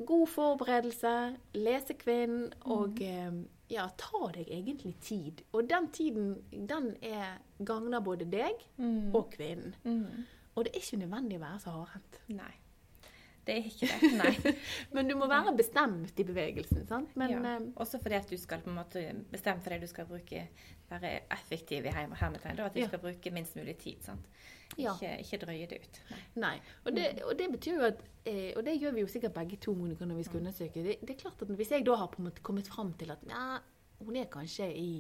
god 0.06 0.28
forberedelse, 0.28 1.36
lese 1.54 1.94
kvinnen, 1.94 2.54
og 2.62 2.96
mm. 3.02 3.42
ja, 3.70 3.90
ta 3.98 4.32
deg 4.34 4.48
egentlig 4.48 4.96
tid. 5.02 5.44
Og 5.52 5.68
den 5.70 5.92
tiden, 5.92 6.32
den 6.52 6.96
er 7.02 7.38
gagner 7.66 8.00
både 8.00 8.26
deg 8.26 8.56
Mm. 8.78 9.16
og 9.16 9.30
kvinnen. 9.36 9.76
Mm. 9.84 10.26
Og 10.56 10.66
det 10.66 10.72
er 10.74 10.80
ikke 10.80 10.98
nødvendig 11.04 11.38
å 11.38 11.42
være 11.44 11.60
så 11.60 11.70
hardhendt. 11.76 12.22
Det 13.46 13.54
er 13.58 13.64
ikke 13.72 13.88
det. 13.90 14.10
Nei. 14.20 14.54
Men 14.94 15.08
du 15.10 15.16
må 15.18 15.26
være 15.32 15.56
bestemt 15.58 16.20
i 16.22 16.24
bevegelsen, 16.28 16.84
sant? 16.88 17.16
Men 17.18 17.32
ja. 17.34 17.40
eh, 17.56 17.64
Også 17.82 17.98
fordi 18.02 18.16
at 18.20 18.30
du 18.30 18.38
skal 18.38 18.62
på 18.62 18.70
en 18.70 18.76
måte 18.78 19.02
bestemme 19.32 19.64
for 19.66 19.74
deg 19.74 19.82
du 19.82 19.88
skal 19.90 20.06
bruke, 20.06 20.44
være 20.92 21.14
effektiv 21.34 21.88
i 21.90 21.94
hermetegn. 21.96 22.60
At 22.62 22.74
du 22.76 22.80
Ja. 22.84 22.88
skal 22.92 23.00
bruke 23.02 23.32
minst 23.34 23.56
mulig 23.58 23.78
tid. 23.82 24.04
sant? 24.06 24.28
Ja. 24.78 24.94
Ikke, 24.94 25.16
ikke 25.26 25.38
drøye 25.46 25.66
det 25.68 25.80
ut. 25.84 25.98
Nei. 26.12 26.20
Nei. 26.46 26.54
Og 26.86 26.94
det, 26.96 27.08
og 27.28 27.34
det 27.40 27.48
betyr 27.52 27.74
jo 27.80 27.88
at 27.90 28.04
eh, 28.26 28.54
Og 28.56 28.64
det 28.66 28.78
gjør 28.80 28.94
vi 28.96 29.02
jo 29.02 29.08
sikkert 29.08 29.34
begge 29.34 29.58
to, 29.58 29.74
Monica, 29.76 30.06
når 30.06 30.16
vi 30.22 30.24
skal 30.30 30.40
undersøke. 30.44 30.84
Det, 30.86 30.96
det 31.02 31.10
er 31.16 31.20
klart 31.26 31.42
at 31.42 31.48
Hvis 31.58 31.72
jeg 31.72 31.86
da 31.86 31.96
har 31.96 32.14
kommet 32.44 32.68
fram 32.70 32.94
til 32.94 33.12
at 33.12 33.26
ja, 33.28 33.58
hun 34.06 34.16
er 34.16 34.30
kanskje 34.32 34.70
i 34.78 34.92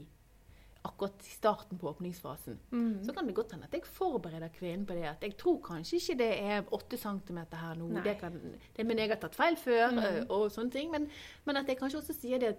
akkurat 0.83 1.21
i 1.27 1.29
starten 1.29 1.77
på 1.77 1.89
åpningsfasen, 1.91 2.57
Mm. 2.71 3.03
så 3.05 3.13
kan 3.13 3.27
det 3.27 3.35
godt 3.35 3.51
hende 3.51 3.65
at 3.67 3.73
jeg 3.73 3.83
forbereder 3.85 4.49
kvinnen 4.49 4.85
på 4.87 4.93
det. 4.97 5.03
At 5.05 5.21
jeg 5.21 5.37
tror 5.37 5.59
kanskje 5.61 5.95
ikke 5.99 6.17
det 6.17 6.31
er 6.41 6.63
8 6.71 6.97
centimeter 6.97 7.57
her 7.57 7.75
nå. 7.75 8.01
Det, 8.03 8.17
kan, 8.19 8.39
det 8.77 8.85
Men 8.87 8.97
jeg 8.97 9.09
har 9.09 9.15
tatt 9.21 9.35
feil 9.35 9.55
før, 9.55 9.91
Mm. 9.91 9.97
eh, 9.99 10.25
og 10.29 10.49
sånne 10.51 10.71
ting. 10.71 10.89
Men, 10.91 11.07
men 11.45 11.57
at 11.57 11.67
jeg 11.67 11.77
kanskje 11.77 11.97
også 12.01 12.13
sier 12.19 12.39
det 12.39 12.47
at, 12.47 12.57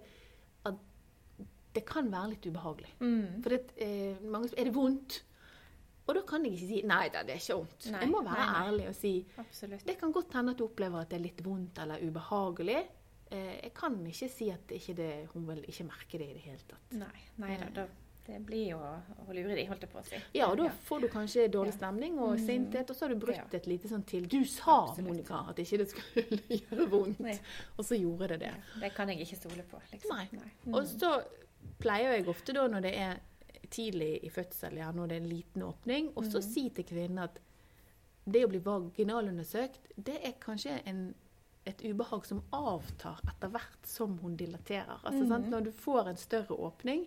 at 0.65 0.75
det 1.75 1.85
kan 1.85 2.09
være 2.11 2.29
litt 2.29 2.45
ubehagelig. 2.45 2.93
Mm. 3.01 3.41
For 3.43 3.49
det, 3.49 3.71
eh, 3.77 4.15
mange 4.23 4.47
spør 4.47 4.59
er 4.61 4.63
det 4.69 4.75
vondt. 4.75 5.21
Og 6.07 6.15
da 6.15 6.21
kan 6.27 6.43
jeg 6.45 6.53
ikke 6.53 6.67
si 6.67 6.81
nei 6.85 7.09
da, 7.09 7.23
det 7.23 7.31
er 7.35 7.39
ikke 7.39 7.55
vondt. 7.59 7.85
Nei, 7.91 7.99
jeg 8.03 8.09
må 8.11 8.21
være 8.23 8.35
nei, 8.39 8.47
nei. 8.53 8.67
ærlig 8.67 8.87
og 8.89 8.95
si 8.95 9.25
Absolutt. 9.37 9.85
det 9.87 9.97
kan 9.99 10.11
godt 10.11 10.33
hende 10.33 10.51
at 10.51 10.57
du 10.59 10.65
opplever 10.65 10.99
at 11.01 11.09
det 11.09 11.17
er 11.19 11.23
litt 11.23 11.43
vondt 11.45 11.79
eller 11.79 11.99
ubehagelig. 12.03 12.81
Eh, 13.31 13.59
jeg 13.63 13.73
kan 13.73 13.95
ikke 14.05 14.29
si 14.29 14.49
at 14.49 14.67
ikke 14.71 14.93
det, 14.95 15.27
hun 15.33 15.47
vil 15.47 15.63
ikke 15.67 15.83
merke 15.87 16.17
det 16.19 16.27
i 16.29 16.33
det 16.33 16.41
hele 16.41 16.59
tatt. 16.67 16.91
Nei, 16.91 17.21
nei 17.37 17.57
da, 17.57 17.69
da. 17.81 17.85
Det 18.25 18.37
blir 18.47 18.69
jo 18.69 18.77
å, 18.79 19.33
lure 19.35 19.55
de, 19.57 19.65
holdt 19.67 19.81
jeg 19.83 19.91
på 19.91 19.99
å 19.99 20.03
si. 20.07 20.19
Ja, 20.37 20.47
og 20.47 20.55
da 20.61 20.69
får 20.87 21.03
du 21.03 21.07
kanskje 21.11 21.49
dårlig 21.51 21.73
stemning 21.75 22.15
og 22.23 22.37
Mm. 22.37 22.45
sinthet, 22.45 22.89
og 22.89 22.95
så 22.95 23.05
har 23.05 23.13
du 23.13 23.19
brutt 23.19 23.53
et 23.53 23.67
lite 23.67 23.89
sånn 23.91 24.05
til. 24.07 24.27
Du 24.31 24.45
sa, 24.45 24.77
Absolutt. 24.89 25.07
Monica, 25.09 25.41
at 25.49 25.59
ikke 25.59 25.77
det 25.81 25.89
skulle 25.91 26.39
gjøre 26.61 26.89
vondt, 26.89 27.19
Nei. 27.19 27.35
og 27.77 27.85
så 27.85 27.99
gjorde 27.99 28.29
det 28.33 28.39
det. 28.45 28.53
Ja, 28.53 28.79
det 28.85 28.93
kan 28.95 29.09
jeg 29.11 29.19
ikke 29.25 29.41
stole 29.41 29.63
på. 29.67 29.81
Liksom. 29.91 30.15
Nei. 30.15 30.27
Mm. 30.63 30.73
Og 30.73 30.87
så 30.87 31.11
pleier 31.83 32.15
jeg 32.15 32.27
ofte 32.31 32.55
da, 32.55 32.67
når 32.71 32.85
det 32.87 32.93
er 32.95 33.19
tidlig 33.73 34.19
i 34.23 34.29
fødsel, 34.29 34.77
ja, 34.77 34.91
når 34.91 35.07
det 35.07 35.15
er 35.17 35.21
en 35.21 35.29
liten 35.29 35.65
åpning, 35.67 36.11
og 36.15 36.23
så 36.23 36.39
mm. 36.39 36.47
si 36.47 36.69
til 36.69 36.87
kvinnen 36.87 37.23
at 37.25 37.39
det 38.23 38.45
å 38.45 38.51
bli 38.51 38.61
vaginalundersøkt, 38.63 39.91
det 39.97 40.15
er 40.23 40.37
kanskje 40.39 40.77
en, 40.87 41.09
et 41.67 41.81
ubehag 41.83 42.25
som 42.27 42.39
avtar 42.55 43.19
etter 43.27 43.51
hvert 43.51 43.89
som 43.89 44.15
hun 44.21 44.37
dilaterer. 44.39 45.01
Altså, 45.03 45.25
mm. 45.25 45.29
sant? 45.33 45.49
Når 45.51 45.67
du 45.67 45.71
får 45.75 46.13
en 46.13 46.21
større 46.21 46.55
åpning, 46.55 47.03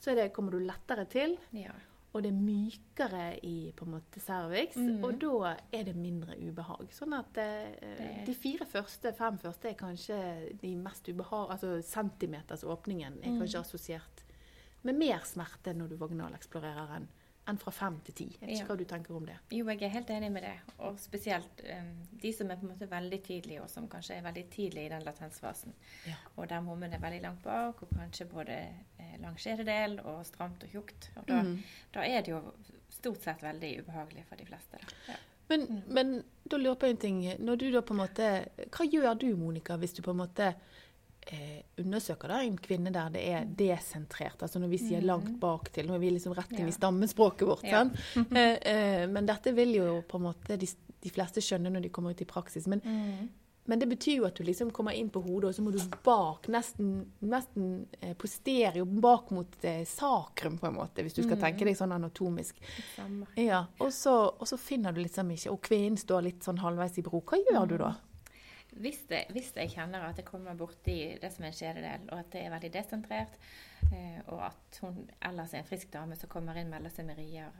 så 0.00 0.14
det, 0.14 0.32
kommer 0.32 0.52
du 0.52 0.58
lettere 0.64 1.04
til, 1.10 1.36
Ja. 1.52 1.72
og 2.12 2.22
det 2.22 2.30
er 2.30 2.36
mykere 2.38 3.24
i 3.42 3.72
på 3.76 3.84
en 3.84 3.94
måte 3.96 4.20
cervix, 4.20 4.76
mm. 4.76 5.02
og 5.04 5.18
da 5.20 5.56
er 5.72 5.84
det 5.84 5.96
mindre 5.96 6.36
ubehag. 6.38 6.86
Sånn 6.94 7.16
at 7.18 7.36
eh, 7.42 8.22
de 8.26 8.34
fire 8.34 8.66
første, 8.66 9.12
fem 9.12 9.38
første 9.38 9.68
er 9.68 9.74
kanskje 9.74 10.20
de 10.60 10.76
mest 10.76 11.08
ubehag... 11.08 11.50
Altså 11.56 11.80
centimeters 11.82 12.64
åpningen 12.64 13.18
er 13.18 13.22
kanskje 13.24 13.40
kanskje 13.40 13.60
assosiert 13.64 14.24
med 14.84 14.94
mer 15.00 15.20
smerte 15.24 15.72
når 15.74 15.88
du 15.94 15.96
vaginaleksplorerer 15.96 16.96
enn 17.00 17.08
enn 17.44 17.58
fra 17.60 17.72
fem 17.76 17.98
til 18.06 18.14
ti. 18.16 18.24
Jeg 18.40 18.40
vet 18.40 18.54
ikke 18.54 18.62
Ja. 18.62 18.66
hva 18.70 18.76
du 18.78 18.84
tenker 18.88 19.16
om 19.16 19.26
det. 19.26 19.34
Jo, 19.52 19.66
jeg 19.68 19.82
er 19.82 19.88
helt 19.92 20.10
enig 20.10 20.30
med 20.32 20.42
det. 20.46 20.54
Og 20.78 20.98
spesielt 20.98 21.60
um, 21.60 21.90
de 22.22 22.32
som 22.32 22.50
er 22.50 22.56
på 22.56 22.64
en 22.64 22.70
måte 22.72 22.88
veldig 22.88 23.22
tidlige, 23.22 23.62
og 23.62 23.68
som 23.68 23.88
kanskje 23.88 24.14
er 24.16 24.22
veldig 24.22 24.44
tidlig 24.50 24.86
i 24.86 24.88
den 24.88 25.02
latensfasen. 25.04 25.74
Ja. 26.06 26.14
Og 26.36 26.48
der 26.48 26.62
hormonen 26.62 26.92
er 26.96 27.02
veldig 27.02 27.20
langt 27.20 27.42
bak, 27.42 27.82
og 27.82 27.88
kanskje 27.98 28.24
både 28.24 28.56
eh, 29.14 29.20
lang 29.22 29.38
skjededel 29.40 30.00
og 30.04 30.24
stramt 30.28 30.66
og 30.66 30.74
tjukt. 30.74 31.10
Og 31.16 31.26
da, 31.30 31.40
mm. 31.46 31.56
da 31.94 32.04
er 32.06 32.22
det 32.26 32.34
jo 32.34 32.42
stort 32.90 33.22
sett 33.24 33.42
veldig 33.42 33.70
ubehagelig 33.84 34.26
for 34.28 34.36
de 34.42 34.46
fleste. 34.50 34.78
Da. 34.82 35.14
Ja. 35.14 35.16
Men, 35.48 35.66
men 35.92 36.12
da 36.48 36.56
lurer 36.56 36.72
jeg 36.74 36.80
på 36.80 36.86
en 36.92 36.96
ting. 37.02 37.18
Når 37.44 37.58
du 37.60 37.66
da 37.74 37.82
på 37.84 37.92
en 37.92 37.98
måte, 38.00 38.28
Hva 38.72 38.86
gjør 38.88 39.18
du, 39.20 39.26
Monica, 39.36 39.76
hvis 39.76 39.92
du 39.92 40.00
på 40.06 40.14
en 40.14 40.22
måte 40.22 40.46
eh, 41.26 41.58
undersøker 41.82 42.32
da 42.32 42.38
en 42.46 42.56
kvinne 42.64 42.92
der 42.94 43.10
det 43.12 43.24
er 43.28 43.44
desentrert? 43.58 44.40
Altså 44.46 44.62
når 44.62 44.72
vi 44.72 44.78
sier 44.86 45.04
langt 45.04 45.34
bak 45.42 45.68
til, 45.74 45.86
når 45.90 45.98
er 45.98 46.04
vi 46.06 46.14
liksom 46.16 46.32
rett 46.38 46.52
inn 46.56 46.62
Mm. 46.64 46.70
Ja. 46.70 46.72
i 46.72 46.78
stammespråket 46.78 47.48
vårt. 47.50 47.64
Ja. 47.68 47.84
eh, 48.16 48.56
eh, 48.72 49.06
men 49.12 49.26
dette 49.28 49.52
vil 49.52 49.74
jo 49.82 50.00
på 50.08 50.16
en 50.16 50.28
måte 50.30 50.56
de, 50.56 50.66
de 51.04 51.12
fleste 51.12 51.44
skjønne 51.44 51.68
når 51.74 51.82
de 51.82 51.92
kommer 51.92 52.16
ut 52.16 52.24
i 52.24 52.30
praksis. 52.30 52.66
Men, 52.66 52.80
Mm. 52.84 53.28
Men 53.66 53.78
det 53.80 53.86
betyr 53.88 54.16
jo 54.18 54.24
at 54.28 54.36
du 54.36 54.44
liksom 54.44 54.70
kommer 54.76 54.92
inn 54.92 55.08
på 55.10 55.22
hodet, 55.24 55.48
og 55.48 55.54
så 55.56 55.62
må 55.64 55.70
du 55.72 55.78
bak, 56.04 56.48
nesten, 56.52 56.90
nesten 57.24 57.86
eh, 58.00 58.12
posterior, 58.20 58.84
bak 58.84 59.30
mot 59.32 59.64
eh, 59.64 59.84
sakrum, 59.88 60.58
på 60.60 60.66
en 60.68 60.74
måte, 60.76 61.02
hvis 61.06 61.14
du 61.16 61.22
skal 61.22 61.38
Mm. 61.38 61.44
tenke 61.46 61.64
deg 61.64 61.76
sånn 61.78 61.94
anatomisk. 61.96 62.60
Ja, 63.40 63.62
og 63.80 63.92
så, 63.92 64.14
og 64.38 64.46
så 64.48 64.58
finner 64.60 64.92
du 64.92 65.00
liksom 65.00 65.30
ikke 65.32 65.50
Og 65.54 65.62
kvinnen 65.64 65.96
står 65.98 66.22
litt 66.28 66.44
sånn 66.44 66.58
halvveis 66.60 66.98
i 66.98 67.02
bro. 67.06 67.20
Hva 67.24 67.38
gjør 67.40 67.66
du 67.72 67.78
da? 67.78 67.94
hvis, 68.74 69.04
det, 69.06 69.20
hvis 69.30 69.52
jeg 69.54 69.70
kjenner 69.70 70.02
at 70.08 70.16
jeg 70.18 70.26
kommer 70.26 70.56
borti 70.58 70.96
det 71.22 71.28
som 71.32 71.44
er 71.44 71.52
en 71.52 71.54
skjededel, 71.54 72.08
og 72.10 72.18
at 72.18 72.30
det 72.32 72.40
er 72.42 72.50
veldig 72.50 72.70
desentrert, 72.74 73.36
eh, 73.92 74.18
og 74.26 74.40
at 74.48 74.80
hun 74.82 75.04
ellers 75.22 75.54
er 75.54 75.60
en 75.62 75.68
frisk 75.68 75.92
dame 75.94 76.16
som 76.18 76.28
kommer 76.32 76.58
inn, 76.58 76.72
melder 76.72 76.90
seg 76.90 77.06
med 77.06 77.16
rier, 77.20 77.52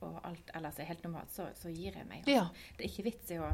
og 0.00 0.16
alt 0.24 0.48
ellers 0.56 0.78
er 0.80 0.88
helt 0.88 1.04
normalt, 1.04 1.30
så, 1.34 1.50
så 1.54 1.68
gir 1.68 1.92
jeg 2.00 2.06
meg. 2.08 2.24
Altså. 2.24 2.32
Ja. 2.32 2.46
Det 2.78 2.86
er 2.86 2.88
ikke 2.88 3.04
vits 3.10 3.30
i 3.30 3.38
å 3.38 3.50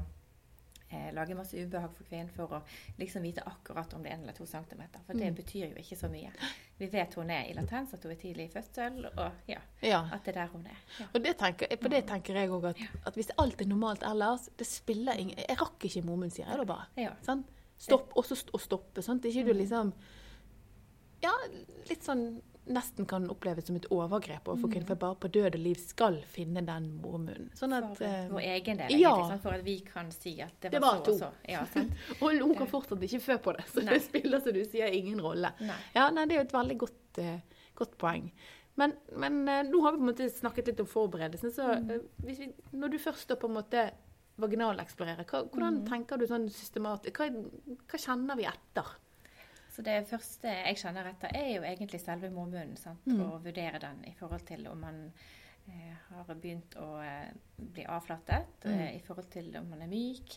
eh, 0.91 1.11
lage 1.13 1.35
masse 1.37 1.53
ubehag 1.55 1.93
for 1.95 2.05
kvinnen 2.09 2.29
for 2.33 2.47
å 2.49 2.61
liksom 2.99 3.23
vite 3.23 3.43
akkurat 3.47 3.93
om 3.95 4.03
det 4.03 4.11
er 4.13 4.15
en 4.17 4.23
eller 4.23 4.33
to 4.33 4.47
centimeter. 4.47 5.01
For 5.07 5.13
det 5.15 5.29
Mm. 5.33 5.35
betyr 5.37 5.67
jo 5.69 5.75
ikke 5.83 5.97
så 5.97 6.09
mye. 6.09 6.31
Vi 6.79 6.87
vet 6.87 7.15
hun 7.15 7.31
er 7.31 7.45
i 7.51 7.53
latens, 7.53 7.93
at 7.95 8.03
hun 8.03 8.13
er 8.13 8.17
tidlig 8.17 8.45
i 8.49 8.53
fødsel, 8.61 9.07
og 9.19 9.33
ja, 9.49 9.59
ja. 9.83 10.01
at 10.13 10.25
det 10.25 10.37
er 10.37 10.41
der 10.41 10.53
hun 10.53 10.67
er. 10.67 10.79
Ja. 11.01 11.07
Og 11.15 11.23
det 11.25 11.37
tenker, 11.39 11.77
på 11.77 11.89
det 11.91 12.07
tenker 12.07 12.35
jeg 12.35 12.49
òg 12.51 12.65
at, 12.71 12.77
at 13.07 13.15
hvis 13.15 13.31
alt 13.39 13.61
er 13.61 13.67
normalt 13.67 14.03
ellers, 14.03 14.49
det 14.57 14.67
spiller 14.67 15.13
ingen 15.19 15.37
Jeg 15.39 15.61
rakk 15.61 15.79
ikke 15.85 16.05
mormunn, 16.05 16.31
sier 16.31 16.47
jeg 16.49 16.57
da 16.59 16.65
bare. 16.65 16.87
Ja. 16.97 17.13
Sant? 17.23 17.47
Stopp, 17.79 18.13
og 18.17 18.25
så 18.25 18.35
st 18.37 18.51
å 18.53 18.59
stoppe. 18.59 19.03
Sant? 19.03 19.23
Ikke 19.25 19.45
du 19.45 19.53
Mm. 19.53 19.59
liksom 19.59 19.93
Ja, 21.23 21.33
litt 21.91 22.05
sånn 22.07 22.41
nesten 22.69 23.07
kan 23.09 23.25
oppleves 23.33 23.67
som 23.67 23.77
et 23.77 23.87
overgrep 23.91 24.47
overfor 24.49 24.69
kvinnen, 24.73 24.87
for 24.87 24.95
bare 24.97 25.17
på 25.17 25.31
død 25.33 25.55
og 25.55 25.61
liv 25.65 25.77
skal 25.81 26.19
finne 26.29 26.63
den 26.67 26.89
mormunnen. 27.03 27.51
Sånn 27.57 27.73
at 27.77 27.85
Mm. 27.89 27.95
For 27.97 28.05
eh, 28.05 28.29
vår 28.29 28.41
egen 28.55 28.77
del, 28.83 28.91
ja. 29.01 29.11
egentlig. 29.15 29.29
sant? 29.31 29.43
For 29.43 29.51
at 29.59 29.65
vi 29.65 29.81
kan 29.81 30.11
si 30.13 30.41
at 30.41 30.53
det 30.61 30.71
Det 30.73 30.81
var, 30.81 30.99
var 30.99 30.99
så 30.99 31.05
to. 31.05 31.13
og 31.13 31.19
så. 31.19 31.31
Ja, 31.49 31.65
sant? 31.67 31.93
Og 32.23 32.39
hun 32.41 32.55
kan 32.55 32.67
fortsatt 32.67 33.03
ikke 33.09 33.21
fø 33.21 33.39
på 33.39 33.57
det, 33.57 33.65
så 33.73 33.83
Nei. 33.85 33.95
det 33.95 34.03
spiller 34.03 34.41
som 34.41 34.53
du 34.53 34.65
sier 34.65 34.87
ingen 34.93 35.21
rolle. 35.21 35.53
Nei. 35.61 35.77
Ja, 35.95 36.11
nei, 36.11 36.27
Det 36.27 36.35
er 36.37 36.43
jo 36.43 36.47
et 36.49 36.53
veldig 36.59 36.79
godt, 36.79 37.19
uh, 37.19 37.41
godt 37.75 37.97
poeng. 37.99 38.31
Men, 38.77 38.93
men 39.17 39.41
uh, 39.49 39.63
nå 39.67 39.81
har 39.83 39.93
vi 39.93 39.99
på 39.99 40.05
en 40.07 40.11
måte 40.13 40.29
snakket 40.31 40.67
litt 40.69 40.81
om 40.81 40.87
forberedelsen. 40.87 41.51
så 41.51 41.65
Mm. 41.81 41.91
eh, 41.91 41.99
hvis 42.25 42.39
vi, 42.39 42.53
Når 42.73 42.91
du 42.91 42.99
først 42.99 43.27
da 43.29 43.35
på 43.37 43.49
en 43.49 43.55
måte 43.59 43.91
vaginaleksplorerer, 44.39 45.25
hva, 45.27 45.41
hvordan 45.51 45.81
Mm. 45.83 45.87
tenker 45.89 46.19
du 46.19 46.27
sånn 46.27 46.49
systematisk 46.49 47.17
hva, 47.19 47.29
hva 47.89 47.99
kjenner 47.99 48.37
vi 48.37 48.45
etter? 48.47 48.85
Så 49.79 49.83
det 49.87 50.09
første 50.11 50.51
jeg 50.51 50.79
kjenner 50.81 51.07
etter, 51.07 51.31
er 51.39 51.53
jo 51.55 51.63
egentlig 51.63 52.01
selve 52.03 52.31
mormunnen. 52.35 52.77
sant? 52.77 53.05
Mm. 53.07 53.21
Og 53.29 53.45
vurdere 53.45 53.79
den 53.79 54.01
i 54.09 54.15
forhold 54.19 54.43
til 54.49 54.65
om 54.67 54.81
man 54.83 54.97
eh, 55.69 55.93
har 56.09 56.33
begynt 56.35 56.75
å 56.83 56.89
eh, 57.05 57.29
bli 57.59 57.85
avflatet, 57.87 58.65
Mm. 58.65 58.73
eh, 58.81 58.97
i 58.97 58.99
forhold 59.07 59.29
til 59.31 59.55
om 59.57 59.69
man 59.71 59.83
er 59.83 59.87
myk, 59.93 60.35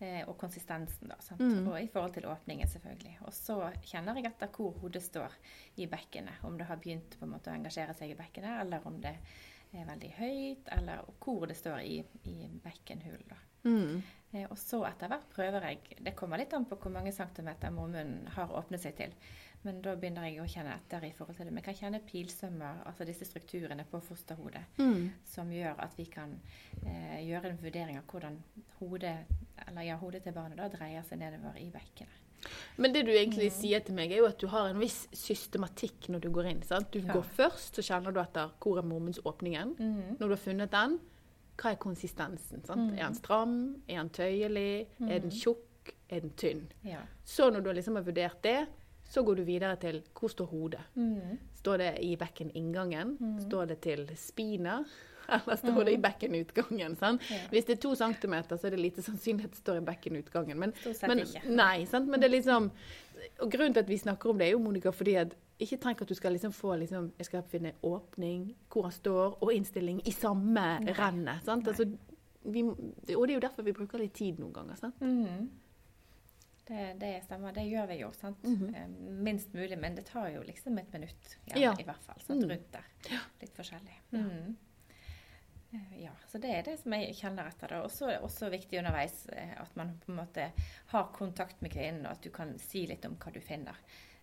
eh, 0.00 0.22
og 0.26 0.38
konsistensen, 0.38 1.08
da. 1.12 1.16
sant? 1.20 1.40
Mm. 1.40 1.68
Og 1.68 1.76
i 1.82 1.88
forhold 1.92 2.14
til 2.14 2.24
åpningen, 2.30 2.66
selvfølgelig. 2.66 3.18
Og 3.26 3.32
så 3.36 3.58
kjenner 3.82 4.14
jeg 4.16 4.30
etter 4.30 4.48
hvor 4.56 4.72
hodet 4.80 5.02
står 5.02 5.36
i 5.76 5.86
bekkenet. 5.86 6.40
Om 6.44 6.56
det 6.56 6.66
har 6.70 6.76
begynt 6.80 7.18
på 7.18 7.26
en 7.26 7.34
måte 7.34 7.50
å 7.50 7.58
engasjere 7.58 7.92
seg 7.94 8.10
i 8.14 8.14
bekkenet, 8.14 8.62
eller 8.62 8.86
om 8.86 8.96
det 9.02 9.16
er 9.74 9.84
veldig 9.84 10.12
høyt, 10.16 10.68
eller 10.78 11.04
hvor 11.20 11.44
det 11.46 11.56
står 11.60 11.80
i, 11.84 11.98
i 12.24 12.48
bekkenhulen. 12.64 13.28
da. 13.28 13.36
Mm. 13.64 14.02
Eh, 14.34 14.46
Og 14.50 14.56
så 14.58 14.82
etter 14.86 15.08
hvert 15.08 15.28
prøver 15.34 15.62
jeg 15.62 15.78
Det 16.04 16.14
kommer 16.16 16.36
litt 16.38 16.52
an 16.54 16.64
på 16.68 16.76
hvor 16.76 16.90
mange 16.92 17.12
centimeter 17.12 17.70
mormunnen 17.70 18.26
har 18.36 18.48
åpnet 18.48 18.80
seg 18.80 18.96
til. 18.96 19.12
Men 19.64 19.80
da 19.82 19.96
begynner 19.96 20.22
jeg 20.28 20.38
å 20.40 20.46
kjenne 20.46 20.74
etter 20.76 21.02
i 21.08 21.12
forhold 21.12 21.36
til 21.36 21.46
det. 21.46 21.54
Vi 21.56 21.60
kan 21.62 21.74
kjenne 21.74 22.00
pilsømmer, 22.06 22.84
altså 22.86 23.04
disse 23.04 23.24
strukturene 23.26 23.84
på 23.90 24.00
fosterhodet, 24.00 24.62
Mm. 24.78 25.10
som 25.24 25.50
gjør 25.50 25.74
at 25.82 25.96
vi 25.96 26.04
kan 26.04 26.40
eh, 26.86 27.24
gjøre 27.26 27.50
en 27.50 27.58
vurdering 27.58 27.98
av 27.98 28.04
hvordan 28.06 28.36
hodet, 28.78 29.16
eller 29.66 29.82
ja, 29.82 29.96
hodet 29.96 30.22
til 30.22 30.32
barnet 30.32 30.56
da 30.58 30.68
dreier 30.68 31.02
seg 31.02 31.18
nedover 31.18 31.56
i 31.58 31.70
bekkenet. 31.70 32.24
Men 32.76 32.92
det 32.92 33.04
du 33.06 33.10
egentlig 33.10 33.50
Mm. 33.50 33.60
sier 33.60 33.80
til 33.80 33.94
meg, 33.96 34.12
er 34.12 34.18
jo 34.18 34.26
at 34.26 34.38
du 34.38 34.46
har 34.46 34.68
en 34.68 34.78
viss 34.78 35.08
systematikk 35.12 36.08
når 36.08 36.20
du 36.20 36.30
går 36.30 36.46
inn. 36.50 36.62
sant? 36.62 36.90
Du 36.92 37.00
Ja. 37.00 37.12
går 37.12 37.24
først, 37.24 37.74
så 37.74 37.82
kjenner 37.82 38.12
du 38.12 38.20
etter 38.20 38.50
hvor 38.60 38.78
er 38.78 38.82
mormunnsåpningen. 38.82 39.74
Mm. 39.76 40.18
Når 40.20 40.28
du 40.28 40.28
har 40.28 40.36
funnet 40.36 40.70
den, 40.70 41.00
hva 41.58 41.72
er 41.74 41.80
konsistensen? 41.82 42.62
Mm. 42.62 42.90
Er 42.94 43.04
den 43.04 43.18
stram? 43.18 43.56
Er 43.88 44.02
den 44.02 44.12
tøyelig? 44.14 44.86
Er 45.08 45.24
den 45.24 45.34
tjukk? 45.34 45.94
Er 46.08 46.22
den 46.24 46.32
tynn? 46.36 46.66
Ja. 46.84 47.02
Så 47.24 47.50
når 47.50 47.64
du 47.64 47.72
liksom 47.76 47.98
har 47.98 48.06
vurdert 48.06 48.42
det, 48.44 48.58
så 49.08 49.22
går 49.24 49.40
du 49.40 49.44
videre 49.48 49.76
til 49.80 50.02
hvor 50.16 50.32
står 50.32 50.48
hodet? 50.52 50.80
Mm. 50.94 51.38
Står 51.56 51.80
det 51.80 51.92
i 52.04 52.14
bekkeninngangen? 52.20 53.16
Mm. 53.20 53.38
Står 53.46 53.70
det 53.72 53.80
til 53.84 54.04
spina? 54.16 54.82
Eller 55.34 55.56
står 55.56 55.84
det 55.84 55.92
i 55.92 56.00
bekkenutgangen? 56.00 56.96
Ja. 57.02 57.40
Hvis 57.52 57.66
det 57.68 57.76
er 57.76 57.80
to 57.82 57.94
centimeter, 57.94 58.56
så 58.56 58.66
er 58.66 58.76
det 58.76 58.80
lite 58.80 59.04
sannsynlig 59.04 59.44
at 59.48 59.56
det 59.56 59.60
står 59.60 59.80
i 59.80 59.84
bekkenutgangen. 59.84 60.56
Men, 60.58 60.72
men. 61.04 61.24
Nei, 61.52 61.84
sant? 61.88 62.08
men 62.08 62.20
det 62.20 62.30
er 62.30 62.36
liksom 62.38 62.70
Og 63.42 63.50
grunnen 63.50 63.74
til 63.74 63.82
at 63.82 63.88
vi 63.90 63.98
snakker 63.98 64.30
om 64.30 64.38
det, 64.38 64.46
er 64.46 64.52
jo, 64.54 64.62
Monica, 64.62 64.90
fordi 64.94 65.14
at 65.18 65.34
ikke 65.58 65.78
tenk 65.82 66.02
at 66.02 66.08
du 66.08 66.14
skal 66.14 66.32
liksom 66.32 66.52
få 66.54 66.76
liksom, 66.78 67.12
Jeg 67.18 67.26
skal 67.26 67.42
finne 67.50 67.72
åpning, 67.82 68.52
hvor 68.70 68.86
han 68.88 68.92
står, 68.94 69.38
og 69.42 69.52
innstilling 69.52 70.02
i 70.06 70.12
samme 70.14 70.66
Nei. 70.84 70.92
rennet. 70.94 71.48
Altså, 71.48 71.88
vi, 72.48 72.62
og 72.62 73.24
det 73.26 73.32
er 73.32 73.34
jo 73.34 73.46
derfor 73.46 73.66
vi 73.66 73.74
bruker 73.76 73.98
litt 73.98 74.14
tid 74.14 74.38
noen 74.38 74.52
ganger. 74.52 74.76
sant? 74.76 75.00
Mhm. 75.00 75.48
Det, 76.68 77.00
det 77.00 77.22
stemmer. 77.24 77.52
Det 77.56 77.62
gjør 77.64 77.86
vi 77.88 77.94
jo, 78.02 78.10
sant. 78.12 78.42
Mm 78.44 78.56
-hmm. 78.56 78.98
Minst 79.24 79.54
mulig, 79.54 79.78
men 79.78 79.94
det 79.94 80.04
tar 80.06 80.28
jo 80.28 80.42
liksom 80.42 80.78
et 80.78 80.92
minutt, 80.92 81.38
ja, 81.44 81.58
Ja. 81.58 81.76
i 81.78 81.82
hvert 81.82 82.02
fall. 82.02 82.20
Sant? 82.20 82.44
Mm. 82.44 82.50
Rundt 82.50 82.72
der. 82.72 82.84
Litt 83.40 83.54
forskjellig. 83.56 84.00
Mm. 84.10 84.56
Ja, 85.96 86.10
så 86.26 86.38
det 86.38 86.48
er 86.48 86.62
det 86.62 86.78
som 86.80 86.92
jeg 86.92 87.14
kjenner 87.14 87.48
etter. 87.48 87.72
Og 87.82 87.90
så 87.90 88.06
er 88.06 88.10
det 88.16 88.22
også 88.22 88.50
viktig 88.50 88.78
underveis 88.78 89.26
eh, 89.32 89.60
at 89.60 89.76
man 89.76 89.98
på 90.06 90.12
en 90.12 90.16
måte 90.16 90.52
har 90.86 91.10
kontakt 91.12 91.62
med 91.62 91.72
kvinnen, 91.72 92.06
og 92.06 92.12
at 92.12 92.22
du 92.22 92.30
kan 92.30 92.58
si 92.58 92.86
litt 92.86 93.04
om 93.04 93.16
hva 93.16 93.32
du 93.32 93.40
finner 93.40 93.74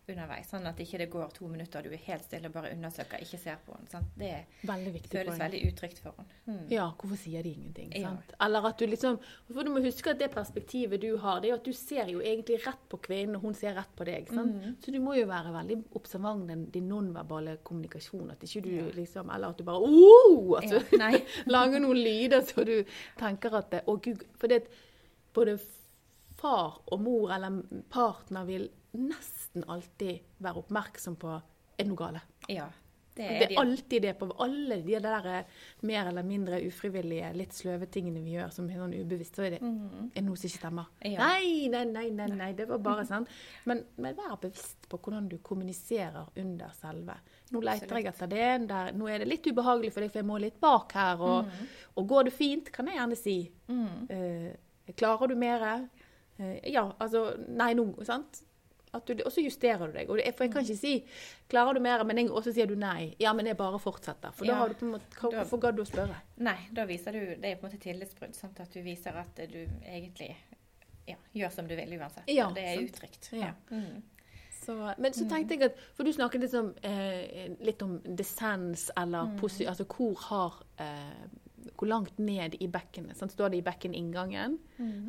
underveis. 0.10 0.48
Sånn 0.52 0.66
at 0.70 0.78
ikke 0.80 0.98
det 1.02 1.08
går 1.10 1.32
to 1.34 1.48
minutter 1.48 1.82
du 1.84 1.90
er 1.90 2.02
helt 2.06 2.24
stille 2.24 2.48
og 2.48 2.54
bare 2.54 2.72
undersøker, 2.76 3.22
ikke 3.26 3.40
ser 3.42 3.58
på 3.66 3.74
henne. 3.76 3.90
Sant? 3.90 4.08
Det 4.18 4.32
Veldig 4.68 5.02
føles 5.10 5.28
poeng. 5.32 5.40
veldig 5.40 5.62
utrygt 5.72 6.00
for 6.04 6.14
henne. 6.18 6.38
Hmm. 6.46 6.68
Ja, 6.70 6.86
hvorfor 7.00 7.18
sier 7.18 7.44
de 7.44 7.54
ingenting? 7.56 7.92
Ja. 7.98 8.12
Eller 8.46 8.68
at 8.70 8.78
du 8.80 8.86
liksom 8.88 9.20
For 9.54 9.64
du 9.64 9.72
må 9.74 9.82
huske 9.84 10.12
at 10.12 10.20
det 10.20 10.32
perspektivet 10.32 11.02
du 11.02 11.18
har, 11.18 11.40
det 11.42 11.50
er 11.50 11.54
jo 11.56 11.60
at 11.60 11.66
du 11.66 11.74
ser 11.74 12.06
jo 12.14 12.20
egentlig 12.22 12.60
rett 12.68 12.84
på 12.90 12.98
kvinnen, 12.98 13.36
og 13.36 13.42
hun 13.42 13.54
ser 13.54 13.74
rett 13.76 13.96
på 13.96 14.06
deg. 14.06 14.28
sant? 14.30 14.56
Mhm. 14.56 14.76
Så 14.86 14.92
du 14.92 15.00
må 15.00 15.16
jo 15.18 15.26
være 15.28 15.54
veldig 15.54 15.80
observant 15.96 16.48
den, 16.48 16.66
din 16.72 16.88
nonverbale 16.90 17.58
kommunikasjon. 17.64 18.32
At 18.32 18.44
ikke 18.44 18.62
du 18.64 18.70
Ja. 18.76 18.90
liksom 18.94 19.30
Eller 19.34 19.48
at 19.50 19.58
du 19.58 19.64
bare 19.64 19.82
oh! 19.82 20.58
At 20.58 20.70
du 20.70 20.98
ja, 21.00 21.12
lager 21.48 21.80
noen 21.80 21.98
lyder 21.98 22.42
så 22.42 22.64
du 22.66 22.84
tenker 23.18 23.54
at 23.58 23.72
det, 23.72 23.82
Å, 23.88 23.98
gud. 24.02 24.24
For 24.38 24.48
det, 24.48 24.68
både 25.34 25.58
far 26.36 26.82
og 26.92 27.00
mor 27.02 27.32
eller 27.32 27.62
partner 27.90 28.46
vil 28.46 28.70
nesten 29.02 29.68
alltid 29.68 30.20
være 30.44 30.64
oppmerksom 30.66 31.16
på 31.22 31.36
er 31.36 31.84
det 31.84 31.92
noe 31.92 32.00
galt. 32.00 32.36
Ja. 32.52 32.70
Det 33.16 33.24
Det 33.24 33.36
er 33.36 33.44
er 33.44 33.48
de. 33.48 33.56
alltid 33.62 34.02
det 34.04 34.12
på 34.20 34.26
alle 34.44 34.76
de 34.84 35.00
der 35.00 35.26
eh, 35.32 35.46
mer 35.88 36.08
eller 36.10 36.24
mindre 36.24 36.58
ufrivillige, 36.68 37.30
litt 37.34 37.54
sløve 37.56 37.86
tingene 37.88 38.20
vi 38.20 38.34
gjør 38.36 38.50
som 38.52 38.68
er 38.68 38.76
sånn 38.82 38.92
ubevisst. 38.94 39.38
Så 39.38 39.46
er 39.48 39.54
det, 39.56 39.62
mm. 39.62 40.10
er 40.16 40.22
noe 40.26 40.36
som 40.36 40.50
ikke 40.50 40.60
stemmer. 40.60 40.90
Ja. 41.00 41.22
Nei, 41.24 41.70
nei, 41.72 41.86
nei, 41.86 42.10
nei, 42.12 42.28
nei, 42.36 42.50
det 42.58 42.68
var 42.68 42.82
bare 42.84 43.06
sånn. 43.12 43.28
Men, 43.72 43.86
men 43.96 44.18
vær 44.20 44.36
bevisst 44.42 44.90
på 44.92 45.00
hvordan 45.00 45.30
du 45.32 45.38
kommuniserer 45.40 46.28
under 46.44 46.76
selve. 46.76 47.16
Nå 47.56 47.62
leter 47.64 47.96
jeg 48.02 48.10
etter 48.12 48.28
det. 48.28 48.50
Der, 48.68 48.92
nå 49.00 49.08
er 49.08 49.24
det 49.24 49.30
litt 49.32 49.48
ubehagelig 49.48 49.94
for 49.96 50.04
deg, 50.04 50.12
for 50.12 50.20
jeg 50.20 50.28
må 50.28 50.42
litt 50.44 50.60
bak 50.60 50.92
her. 51.00 51.24
Og, 51.24 51.56
og 51.96 52.08
går 52.12 52.28
det 52.28 52.36
fint, 52.36 52.72
kan 52.76 52.92
jeg 52.92 53.00
gjerne 53.00 53.20
si. 53.20 53.38
Mm. 53.72 54.10
Eh, 54.12 54.92
klarer 55.00 55.32
du 55.32 55.40
mer? 55.40 55.64
Eh, 56.36 56.60
ja, 56.68 56.84
altså 57.00 57.30
Nei, 57.48 57.72
nå. 57.80 57.94
Sant? 58.04 58.44
Du, 59.06 59.14
og 59.26 59.32
så 59.32 59.42
justerer 59.44 59.88
du 59.88 59.94
deg. 59.94 60.10
Og 60.10 60.18
det, 60.18 60.28
er- 60.28 60.32
for 60.32 60.44
jeg 60.46 60.54
kan 60.54 60.62
ikke 60.64 60.78
si 60.78 61.06
'klarer 61.50 61.74
du 61.74 61.80
mer', 61.80 62.04
men 62.04 62.18
jeg, 62.18 62.32
og 62.32 62.44
så 62.44 62.54
sier 62.54 62.66
du 62.68 62.76
nei. 62.76 63.16
Ja, 63.20 63.34
men 63.34 63.46
jeg 63.46 63.58
bare 63.58 63.80
fortsetter. 63.80 64.32
For 64.32 64.46
da 64.46 64.54
har 64.56 64.68
du 64.70 64.74
på 64.76 64.86
en 64.86 64.92
måte 64.92 65.10
hva- 65.20 65.32
Da- 65.32 65.38
Hvorfor 65.44 65.60
gadd 65.60 65.76
du 65.76 65.82
å 65.82 65.86
spørre? 65.86 66.16
Nei, 66.38 66.58
da 66.74 66.86
viser 66.86 67.12
du 67.12 67.20
Det 67.42 67.46
er 67.46 67.56
på 67.56 67.66
en 67.68 67.72
måte 67.72 67.80
tillitsbrudd. 67.80 68.36
Sant? 68.36 68.60
At 68.60 68.74
du 68.74 68.82
viser 68.82 69.12
at 69.16 69.36
du 69.36 69.66
egentlig 69.86 70.36
ja, 71.08 71.16
gjør 71.36 71.52
som 71.52 71.68
du 71.68 71.76
vil 71.76 72.00
uansett. 72.00 72.24
Ja, 72.28 72.50
det 72.56 72.64
er 72.64 72.76
sant. 72.76 72.92
utrygt. 72.92 73.30
Ja. 73.34 73.52
Mm. 73.72 74.02
Så, 74.66 74.94
men 74.98 75.14
så 75.14 75.30
tenkte 75.30 75.50
jeg 75.54 75.62
at 75.64 75.76
For 75.94 76.04
du 76.04 76.12
snakket 76.12 76.42
liksom, 76.42 76.74
eh, 76.84 77.50
litt 77.62 77.82
om 77.84 78.00
dissens, 78.16 78.90
eller 78.98 79.38
posi, 79.38 79.66
altså 79.66 79.84
hvor 79.86 80.16
har 80.18 80.64
eh, 80.80 81.28
Hvor 81.74 81.90
langt 81.90 82.20
ned 82.22 82.56
i 82.62 82.68
bekkenet? 82.72 83.18
Sant? 83.18 83.34
Står 83.34 83.50
det 83.52 83.60
i 83.60 83.66
bekkeninngangen, 83.66 84.58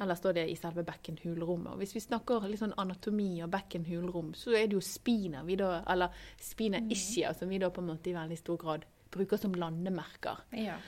eller 0.03 0.19
står 0.19 0.39
det 0.39 0.47
i 0.51 0.57
selve 0.57 0.85
bekkenhulrommet? 0.87 1.77
Hvis 1.81 1.95
vi 1.97 2.05
snakker 2.05 2.47
litt 2.49 2.63
sånn 2.63 2.77
anatomi 2.81 3.43
og 3.45 3.51
bekkenhulrom, 3.53 4.33
så 4.39 4.55
er 4.57 4.67
det 4.67 4.79
jo 4.79 4.85
spina 4.85 5.45
vi 5.47 5.59
da, 5.61 5.83
eller 5.93 6.15
spina 6.41 6.81
ischia, 6.91 7.35
som 7.37 7.53
vi 7.53 7.61
da 7.63 7.71
på 7.71 7.85
en 7.85 7.91
måte 7.93 8.11
i 8.11 8.17
veldig 8.17 8.39
stor 8.41 8.61
grad 8.63 8.87
bruker 9.13 9.41
som 9.41 9.55
landemerker. 9.55 10.47
Ja. 10.57 10.79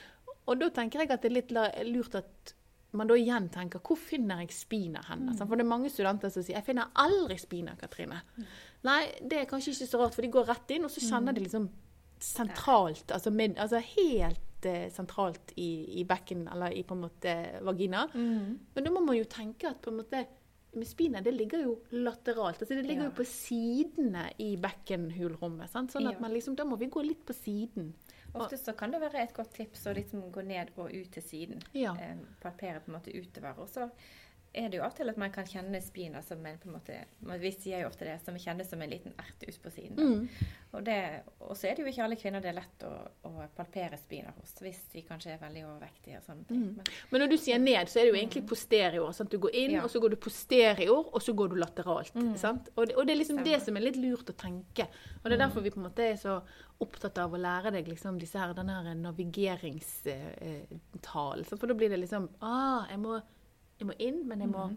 Og 0.49 0.61
da 0.61 0.71
tenker 0.75 1.05
jeg 1.05 1.13
at 1.13 1.25
det 1.25 1.31
er 1.31 1.37
litt 1.37 1.53
lurt 1.93 2.17
at 2.19 2.55
man 2.97 3.11
da 3.11 3.17
igjen 3.21 3.51
tenker 3.53 3.83
hvor 3.85 3.99
finner 4.01 4.41
jeg 4.43 4.55
spina 4.57 5.03
hen? 5.11 5.27
Mm. 5.29 5.37
for 5.43 5.57
det 5.57 5.65
er 5.67 5.69
mange 5.69 5.91
studenter 5.93 6.33
som 6.33 6.45
sier 6.45 6.57
jeg 6.57 6.67
finner 6.71 6.89
aldri 6.97 7.37
spina, 7.41 7.77
Katrine. 7.77 8.23
Nei, 8.89 9.03
det 9.21 9.43
er 9.43 9.51
kanskje 9.51 9.75
ikke 9.75 9.91
så 9.91 10.01
rart, 10.01 10.17
for 10.17 10.25
de 10.25 10.33
går 10.33 10.49
rett 10.49 10.73
inn, 10.77 10.87
og 10.89 10.93
så 10.95 11.05
kjenner 11.05 11.37
de 11.37 11.45
liksom 11.45 11.69
sentralt, 12.19 13.13
altså, 13.15 13.31
med, 13.31 13.59
altså 13.61 13.83
helt 13.95 14.41
eh, 14.67 14.89
sentralt 14.91 15.53
i, 15.57 16.01
i 16.01 16.05
bekken, 16.05 16.49
eller 16.49 16.71
i 16.73 16.83
på 16.83 16.95
en 16.95 17.01
måte 17.07 17.35
vagina. 17.63 18.09
Mm. 18.15 18.59
Men 18.75 18.85
da 18.85 18.91
må 18.91 19.01
man 19.05 19.17
jo 19.17 19.25
tenke 19.25 19.69
at 19.71 19.81
på 19.83 19.91
en 19.91 19.99
måte 20.03 20.27
spina, 20.85 21.21
det 21.25 21.33
ligger 21.35 21.63
jo 21.65 21.79
lateralt. 21.91 22.61
altså 22.61 22.75
Det 22.75 22.85
ligger 22.87 23.03
Ja. 23.05 23.09
jo 23.11 23.17
på 23.17 23.25
sidene 23.27 24.31
i 24.39 24.57
bekkenhulrommet. 24.57 25.71
Sant? 25.71 25.91
Sånn 25.93 26.09
at 26.09 26.21
man 26.21 26.33
liksom, 26.33 26.55
da 26.57 26.65
må 26.65 26.77
vi 26.79 26.87
gå 26.87 27.03
litt 27.05 27.25
på 27.27 27.33
siden. 27.35 27.93
Ofte 28.35 28.59
så 28.61 28.75
kan 28.77 28.91
det 28.93 29.01
være 29.01 29.23
et 29.23 29.35
godt 29.35 29.55
tips 29.57 29.87
å 29.87 29.95
liksom 29.97 30.31
gå 30.33 30.43
ned 30.45 30.71
og 30.77 30.93
ut 30.93 31.11
til 31.13 31.23
siden. 31.23 31.63
Ja. 31.75 31.95
Eh, 31.97 32.17
palpere 32.43 32.81
på 32.85 32.93
en 32.93 32.99
måte 32.99 33.15
utover. 33.15 33.59
Og 33.59 33.69
så 33.73 33.89
er 34.59 34.69
det 34.69 34.77
jo 34.79 34.83
av 34.85 34.91
og 34.93 34.97
til 34.99 35.09
at 35.13 35.17
man 35.21 35.31
kan 35.35 35.47
kjenne 35.49 35.81
spina 35.85 36.23
som 36.27 36.47
en 36.47 36.59
på 36.59 36.67
en 36.69 36.75
måte, 36.75 36.95
Vi 37.41 37.51
sier 37.55 37.81
jo 37.83 37.89
ofte 37.91 38.05
det 38.09 38.19
som 38.25 38.35
kjennes 38.39 38.69
som 38.71 38.83
en 38.83 38.91
liten 38.91 39.13
ertus 39.19 39.59
på 39.63 39.71
siden. 39.71 39.97
Mm. 39.99 40.29
Og, 40.73 40.85
det, 40.85 40.99
og 41.41 41.57
så 41.57 41.67
er 41.69 41.75
det 41.77 41.83
jo 41.85 41.89
ikke 41.93 42.05
alle 42.05 42.17
kvinner 42.21 42.41
det 42.45 42.51
er 42.51 42.59
lett 42.59 42.83
å, 42.85 42.91
å 43.29 43.31
palpere 43.57 43.97
spina 44.01 44.31
hos, 44.37 44.53
hvis 44.61 44.83
de 44.93 45.03
kanskje 45.09 45.31
er 45.35 45.39
veldig 45.41 45.63
overvektige 45.65 46.17
og 46.21 46.25
sånne 46.27 46.45
ting. 46.51 46.65
Men, 46.77 46.85
Men 47.11 47.19
når 47.25 47.29
du 47.33 47.37
sier 47.41 47.59
ned, 47.63 47.89
så 47.89 47.95
er 48.01 48.05
det 48.05 48.13
jo 48.13 48.19
egentlig 48.21 48.45
posterior. 48.51 49.09
Sant? 49.17 49.31
Du 49.33 49.39
går 49.47 49.53
inn, 49.63 49.73
Ja. 49.79 49.83
og 49.87 49.91
så 49.93 49.99
går 50.03 50.11
du 50.13 50.17
posterior, 50.29 51.03
og 51.09 51.21
så 51.25 51.31
går 51.39 51.47
du 51.53 51.57
lateralt. 51.63 52.15
Sant? 52.41 52.65
Og, 52.77 52.83
det, 52.91 52.95
og 52.99 53.03
det 53.09 53.13
er 53.15 53.21
liksom 53.23 53.41
det 53.47 53.59
som 53.65 53.73
er 53.79 53.83
litt 53.89 54.01
lurt 54.01 54.29
å 54.33 54.35
tenke. 54.37 54.85
Og 55.23 55.27
det 55.31 55.35
er 55.39 55.45
derfor 55.47 55.61
vi 55.65 55.73
på 55.73 55.81
en 55.81 55.89
måte 55.89 56.03
er 56.05 56.17
så 56.21 56.35
opptatt 56.85 57.17
av 57.19 57.33
å 57.35 57.41
lære 57.41 57.73
deg 57.75 57.85
liksom 57.91 58.19
disse 58.21 58.39
her, 58.39 58.53
denne 58.55 58.95
navigeringstalen. 59.01 61.45
For 61.49 61.67
da 61.67 61.75
blir 61.79 61.91
det 61.91 61.99
liksom 62.05 62.25
ah, 62.45 62.83
jeg 62.91 62.99
må, 63.03 63.13
jeg 63.79 63.87
må 63.89 63.95
inn, 64.03 64.25
men 64.29 64.43
jeg 64.45 64.51
må 64.53 64.69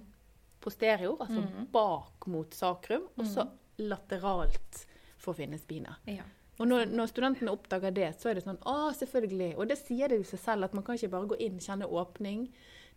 posterior, 0.62 1.18
altså 1.20 1.42
bak 1.74 2.28
mot 2.30 2.54
sakrum, 2.54 3.08
og 3.18 3.26
så 3.26 3.48
lateralt 3.82 4.84
for 5.18 5.34
å 5.34 5.38
finne 5.42 5.58
spina. 5.62 5.98
ja. 6.10 6.28
Og 6.62 6.68
når, 6.68 6.92
når 6.94 7.10
studentene 7.10 7.54
oppdager 7.56 7.94
det, 7.96 8.12
så 8.22 8.30
er 8.30 8.38
det 8.38 8.44
sånn 8.46 8.60
Å, 8.70 8.92
selvfølgelig. 8.94 9.56
Og 9.58 9.70
det 9.72 9.80
sier 9.80 10.12
det 10.12 10.20
jo 10.20 10.28
seg 10.30 10.44
selv, 10.44 10.68
at 10.68 10.76
man 10.78 10.84
kan 10.86 11.00
ikke 11.00 11.10
bare 11.16 11.30
gå 11.32 11.40
inn, 11.42 11.56
kjenne 11.64 11.88
åpning, 11.90 12.44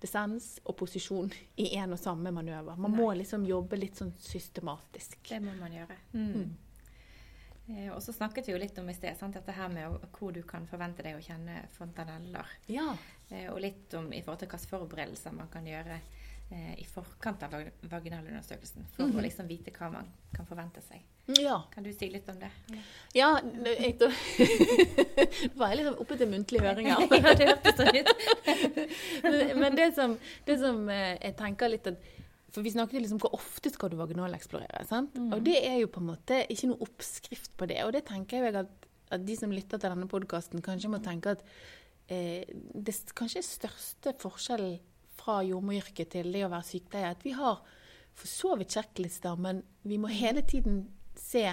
dissens 0.02 0.58
og 0.68 0.76
posisjon 0.82 1.30
i 1.56 1.70
én 1.78 1.94
og 1.94 2.00
samme 2.00 2.32
manøver. 2.34 2.76
Man 2.76 2.92
må 2.92 3.08
liksom 3.16 3.46
jobbe 3.49 3.78
litt 3.80 3.96
sånn 3.96 4.12
systematisk. 4.20 5.16
Det 5.30 5.40
må 5.40 5.54
man 5.56 5.73
gjøre. 5.73 5.96
Mm. 6.12 6.50
Eh, 7.68 7.88
og 7.94 8.02
så 8.04 8.12
snakket 8.12 8.49
vi 8.49 8.52
jo 8.52 8.59
litt 8.61 8.76
om 8.78 8.88
i 8.90 8.94
sted, 8.97 9.16
sant? 9.16 9.35
dette 9.38 9.52
her 9.56 9.71
med 9.73 9.94
hvor 10.18 10.35
du 10.37 10.42
kan 10.44 10.66
forvente 10.68 11.04
deg 11.06 11.16
å 11.16 11.23
kjenne 11.25 11.62
fontaneller. 11.78 12.50
Ja. 12.68 12.90
Eh, 13.30 13.49
og 13.52 13.61
litt 13.64 13.94
om 13.97 14.11
i 14.12 14.21
forhold 14.21 14.42
til 14.44 14.50
hvilke 14.52 14.68
forberedelser 14.75 15.33
man 15.33 15.49
kan 15.52 15.64
gjøre 15.66 15.97
eh, 16.52 16.75
i 16.76 16.85
forkant 16.85 17.47
av 17.47 17.56
vaginalundersøkelsen. 17.88 18.85
For 18.97 19.09
å 19.09 19.25
liksom 19.25 19.49
vite 19.49 19.73
hva 19.78 19.88
man 19.94 20.11
kan 20.37 20.44
forvente 20.50 20.83
seg. 20.85 21.00
Ja. 21.40 21.62
Kan 21.73 21.87
du 21.87 21.92
si 21.97 22.11
litt 22.12 22.28
om 22.28 22.37
det? 22.37 22.50
ja 23.16 23.30
det- 23.40 23.78
jeg, 23.80 23.94
da 23.97 24.11
var 25.56 25.73
jeg 25.73 25.78
liksom 25.80 25.97
oppe 26.04 26.18
til 26.21 26.28
muntlige 26.28 26.66
høringer. 26.66 27.00
ja, 27.16 27.33
det 27.40 27.49
hørtes 27.49 27.78
sånn 27.80 27.97
ut. 27.97 28.12
men, 29.25 29.40
men 29.62 29.78
det 29.80 29.88
som, 29.97 30.18
det 30.44 30.59
som 30.61 30.85
jeg 30.92 31.33
tenker 31.40 31.73
litt 31.73 31.88
at 31.94 32.12
For 32.54 32.62
vi 32.62 32.70
snakket 32.70 33.02
liksom 33.02 33.18
hvor 33.23 33.34
ofte 33.34 33.73
skal 33.75 33.90
du 33.90 33.99
vaginaleksplorere. 33.99 34.84
sant? 34.87 35.16
Og 35.18 35.42
det 35.42 35.56
er 35.66 35.80
jo 35.80 35.90
på 35.90 36.02
en 36.02 36.11
måte 36.12 36.44
ikke 36.52 36.70
noe 36.70 36.87
oppskrift 36.87 37.56
på 37.58 37.66
det. 37.70 37.80
Og 37.82 37.94
det 37.96 38.04
tenker 38.06 38.46
jeg 38.46 38.58
at, 38.61 38.88
at 39.11 39.25
de 39.26 39.37
som 39.38 39.50
lytter 39.50 39.80
til 39.80 39.90
denne 39.90 40.11
podkasten, 40.11 40.62
kanskje 40.62 40.92
må 40.92 41.02
tenke 41.02 41.34
at 41.34 41.42
eh, 42.06 42.46
det 42.46 42.94
kanskje 43.18 43.42
er 43.42 43.49
største 43.49 44.14
forskjellen 44.23 44.78
fra 45.18 45.40
jordmoryrket 45.46 46.12
til 46.14 46.30
det 46.34 46.44
å 46.46 46.52
være 46.52 46.68
sykepleier, 46.68 47.14
at 47.14 47.25
vi 47.26 47.34
har 47.34 47.62
for 48.14 48.30
så 48.30 48.54
vidt 48.58 48.75
sjekklister, 48.75 49.38
men 49.40 49.62
vi 49.82 49.99
må 49.99 50.11
hele 50.12 50.44
tiden 50.46 50.84
se 51.18 51.49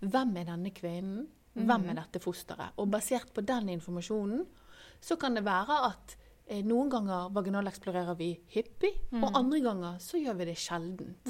hvem 0.00 0.36
er 0.40 0.48
denne 0.48 0.72
kvinnen, 0.72 1.26
hvem 1.58 1.88
er 1.90 1.98
dette 1.98 2.22
fosteret. 2.22 2.76
Og 2.78 2.90
basert 2.92 3.32
på 3.34 3.42
den 3.44 3.72
informasjonen 3.74 4.44
så 5.02 5.18
kan 5.20 5.36
det 5.36 5.44
være 5.46 5.78
at 5.90 6.14
noen 6.64 6.88
ganger 6.92 7.28
vaginaleksplorerer 7.36 8.16
vi 8.18 8.30
hyppig, 8.54 8.94
og 9.20 9.36
andre 9.36 9.60
ganger 9.64 9.98
så 10.00 10.20
gjør 10.20 10.38
vi 10.40 10.46
det 10.48 10.56
sjeldent. 10.60 11.28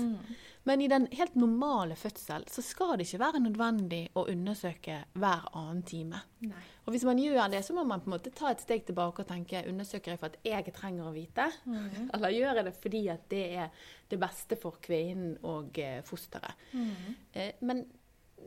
Men 0.69 0.83
i 0.85 0.89
den 0.91 1.07
helt 1.17 1.35
normale 1.35 1.97
fødsel 1.97 2.45
så 2.51 2.63
skal 2.63 2.97
det 2.99 3.07
ikke 3.07 3.21
være 3.23 3.41
nødvendig 3.41 4.01
å 4.19 4.27
undersøke 4.29 4.99
hver 5.17 5.47
annen 5.57 5.83
time. 5.89 6.21
Nei. 6.45 6.65
Og 6.85 6.93
hvis 6.95 7.05
man 7.09 7.21
gjør 7.21 7.51
det, 7.53 7.63
så 7.67 7.75
må 7.77 7.85
man 7.89 8.01
på 8.01 8.11
en 8.11 8.15
måte 8.15 8.33
ta 8.37 8.51
et 8.53 8.63
steg 8.65 8.85
tilbake 8.89 9.25
og 9.25 9.29
tenke 9.29 9.65
undersøker 9.69 10.15
jeg 10.15 10.21
for 10.21 10.33
at 10.33 10.39
jeg 10.47 10.75
trenger 10.77 11.09
å 11.09 11.15
vite, 11.15 11.49
eller 12.15 12.37
gjør 12.37 12.61
jeg 12.61 12.69
det 12.69 12.75
fordi 12.83 13.03
at 13.13 13.27
det 13.33 13.43
er 13.65 13.89
det 14.09 14.21
beste 14.23 14.57
for 14.61 14.79
kvinnen 14.85 15.35
og 15.45 15.79
eh, 15.83 15.99
fosteret. 16.07 16.69
Eh, 17.33 17.59
men 17.61 17.85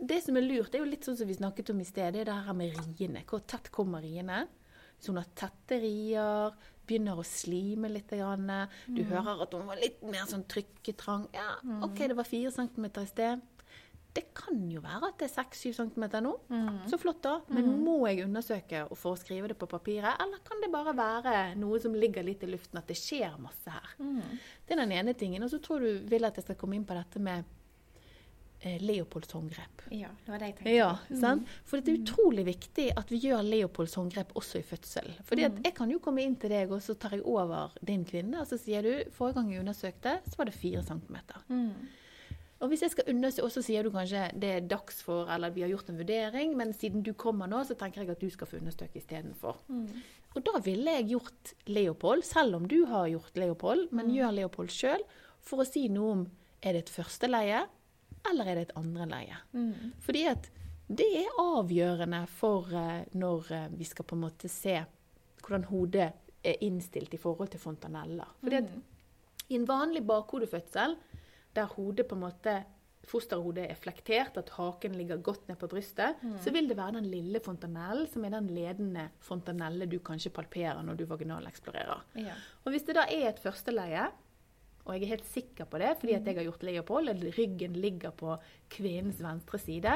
det 0.02 0.22
som 0.24 0.38
er 0.40 0.46
lurt, 0.46 0.72
det 0.72 0.80
er 0.80 0.86
jo 0.86 0.90
litt 0.90 1.06
sånn 1.06 1.18
som 1.20 1.28
vi 1.30 1.36
snakket 1.36 1.70
om 1.74 1.82
i 1.84 1.86
sted, 1.86 2.14
det 2.16 2.24
er 2.24 2.32
det 2.32 2.40
her 2.48 2.58
med 2.58 2.78
riene. 2.98 3.26
Hvor 3.28 3.44
tett 3.46 3.70
kommer 3.74 4.02
riene? 4.02 4.46
Hvis 5.02 5.10
hun 5.10 5.18
har 5.18 5.30
tette 5.34 5.80
rier, 5.82 6.54
begynner 6.86 7.18
å 7.18 7.24
slime 7.26 7.90
litt. 7.90 8.12
Grann. 8.12 8.52
Du 8.86 9.02
hører 9.10 9.42
at 9.48 9.56
hun 9.58 9.66
var 9.66 9.80
litt 9.82 10.04
mer 10.06 10.28
sånn 10.30 10.44
trykketrang. 10.46 11.24
Ja, 11.34 11.56
OK, 11.88 12.04
det 12.06 12.18
var 12.20 12.28
fire 12.30 12.52
centimeter 12.54 13.08
i 13.08 13.10
sted. 13.10 13.42
Det 14.14 14.28
kan 14.36 14.60
jo 14.70 14.82
være 14.84 15.08
at 15.08 15.22
det 15.22 15.30
er 15.30 15.46
6-7 15.48 15.74
cm 15.80 16.06
nå. 16.22 16.34
Så 16.92 17.00
flott, 17.02 17.24
da. 17.24 17.40
Men 17.50 17.72
må 17.82 17.96
jeg 18.12 18.28
undersøke 18.28 18.84
og 18.92 19.00
foreskrive 19.00 19.24
skrive 19.24 19.50
det 19.54 19.58
på 19.58 19.70
papiret, 19.72 20.22
eller 20.22 20.44
kan 20.46 20.62
det 20.62 20.70
bare 20.74 20.94
være 20.98 21.36
noe 21.58 21.80
som 21.82 21.96
ligger 21.98 22.28
litt 22.28 22.44
i 22.46 22.52
luften, 22.52 22.78
at 22.78 22.92
det 22.92 23.00
skjer 23.00 23.40
masse 23.42 23.74
her? 23.74 23.96
Det 24.68 24.76
er 24.76 24.84
den 24.84 24.94
ene 25.00 25.18
tingen. 25.18 25.42
Og 25.48 25.50
så 25.50 25.62
tror 25.64 25.82
du 25.82 26.06
vil 26.12 26.30
at 26.30 26.38
jeg 26.38 26.46
skal 26.46 26.60
komme 26.62 26.78
inn 26.78 26.86
på 26.86 26.98
dette 27.00 27.24
med 27.24 27.48
Leopolds 28.62 29.32
håndgrep. 29.34 29.86
Ja, 29.90 30.12
det 30.26 30.32
var 30.32 30.42
det 30.42 30.50
jeg 30.52 30.56
tenkte. 30.60 30.74
Ja, 30.76 30.90
sant? 31.18 31.48
For 31.66 31.82
det 31.82 31.94
er 31.96 32.04
utrolig 32.04 32.46
viktig 32.46 32.88
at 33.00 33.10
vi 33.10 33.18
gjør 33.24 33.42
Leopolds 33.46 33.96
håndgrep 33.98 34.36
også 34.38 34.60
i 34.62 34.66
fødsel. 34.66 35.10
Fordi 35.26 35.48
at 35.48 35.58
jeg 35.66 35.74
kan 35.78 35.90
jo 35.90 36.02
komme 36.04 36.22
inn 36.22 36.36
til 36.40 36.54
deg, 36.54 36.70
og 36.70 36.84
så 36.86 36.94
tar 36.94 37.18
jeg 37.18 37.26
over 37.26 37.74
din 37.82 38.06
kvinne, 38.06 38.44
og 38.44 38.50
så 38.50 38.60
sier 38.62 38.86
du 38.86 39.10
forrige 39.16 39.40
gang 39.40 39.50
jeg 39.56 39.64
undersøkte, 39.64 40.14
så 40.28 40.38
var 40.38 40.52
det 40.52 40.56
fire 40.60 40.86
centimeter. 40.86 41.42
Mm. 41.50 41.90
Og 42.62 42.70
hvis 42.70 42.84
jeg 42.86 42.94
skal 42.94 43.10
undersøke, 43.10 43.48
og 43.48 43.54
så 43.56 43.64
sier 43.66 43.82
du 43.82 43.90
kanskje 43.94 44.28
det 44.38 44.54
er 44.54 44.70
dags 44.70 45.02
for, 45.02 45.26
eller 45.34 45.54
vi 45.56 45.64
har 45.66 45.72
gjort 45.72 45.90
en 45.90 45.98
vurdering, 45.98 46.54
men 46.60 46.76
siden 46.78 47.02
du 47.02 47.16
kommer 47.18 47.50
nå, 47.50 47.64
så 47.66 47.74
tenker 47.78 48.04
jeg 48.04 48.14
at 48.14 48.22
du 48.22 48.30
skal 48.30 48.50
få 48.50 48.60
undersøke 48.62 49.02
istedenfor. 49.02 49.58
Og 50.36 50.46
da 50.46 50.62
ville 50.64 50.94
jeg 51.00 51.10
gjort 51.16 51.56
Leopold, 51.66 52.22
selv 52.30 52.60
om 52.60 52.70
du 52.70 52.84
har 52.86 53.10
gjort 53.10 53.42
Leopold, 53.42 53.88
men 53.92 54.14
gjør 54.14 54.38
Leopold 54.38 54.70
sjøl, 54.70 55.02
for 55.42 55.64
å 55.64 55.68
si 55.68 55.88
noe 55.90 56.14
om 56.14 56.28
er 56.62 56.78
det 56.78 56.86
et 56.86 56.94
første 56.94 57.26
leie, 57.26 57.64
eller 58.30 58.48
er 58.48 58.58
det 58.58 58.66
et 58.68 58.76
andre 58.80 59.08
leie. 59.10 59.38
Fordi 60.06 60.26
at 60.30 60.50
det 60.92 61.08
er 61.22 61.38
avgjørende 61.40 62.26
for 62.28 62.74
eh, 62.76 63.06
når 63.16 63.52
eh, 63.56 63.70
vi 63.80 63.88
skal 63.88 64.06
på 64.08 64.18
en 64.18 64.26
måte 64.26 64.50
se 64.52 64.76
hvordan 65.42 65.64
hodet 65.70 66.10
er 66.44 66.66
innstilt 66.66 67.14
i 67.16 67.20
forhold 67.22 67.54
til 67.54 67.62
fontaneller. 67.64 68.28
Fordi 68.42 68.60
at 68.60 68.74
i 69.52 69.58
en 69.58 69.68
vanlig 69.68 70.04
bakhodefødsel, 70.08 70.98
der 71.56 71.74
hodet 71.76 72.08
på 72.08 72.18
en 72.18 72.24
måte 72.26 72.56
fosterhodet 73.08 73.66
er 73.66 73.80
flektert, 73.80 74.38
at 74.38 74.52
haken 74.56 74.96
ligger 74.96 75.22
godt 75.26 75.48
ned 75.50 75.58
på 75.60 75.68
brystet, 75.72 76.20
så 76.44 76.52
vil 76.54 76.70
det 76.70 76.78
være 76.78 77.00
den 77.00 77.08
lille 77.10 77.42
fontanellen 77.44 78.08
som 78.12 78.26
er 78.26 78.36
den 78.36 78.50
ledende 78.54 79.08
fontanelle 79.26 79.88
du 79.90 79.98
kanskje 80.06 80.32
palperer 80.36 80.84
når 80.86 81.00
du 81.00 81.06
vaginaleksplorerer. 81.10 82.04
Ja. 82.22 82.36
Og 82.64 82.76
hvis 82.76 82.86
det 82.88 82.96
da 83.00 83.08
er 83.10 83.32
et 83.32 83.42
førsteleie, 83.42 84.06
og 84.86 84.96
jeg 84.96 85.04
er 85.06 85.12
helt 85.14 85.28
sikker 85.30 85.68
på 85.70 85.78
det 85.82 85.92
fordi 86.00 86.16
at 86.18 86.26
jeg 86.26 86.36
har 86.40 86.48
gjort 86.48 86.64
Leopold, 86.66 87.10
og 87.12 87.24
ryggen 87.38 87.74
ligger 87.84 88.12
på 88.18 88.36
kvinnens 88.72 89.20
venstre 89.22 89.60
side, 89.62 89.94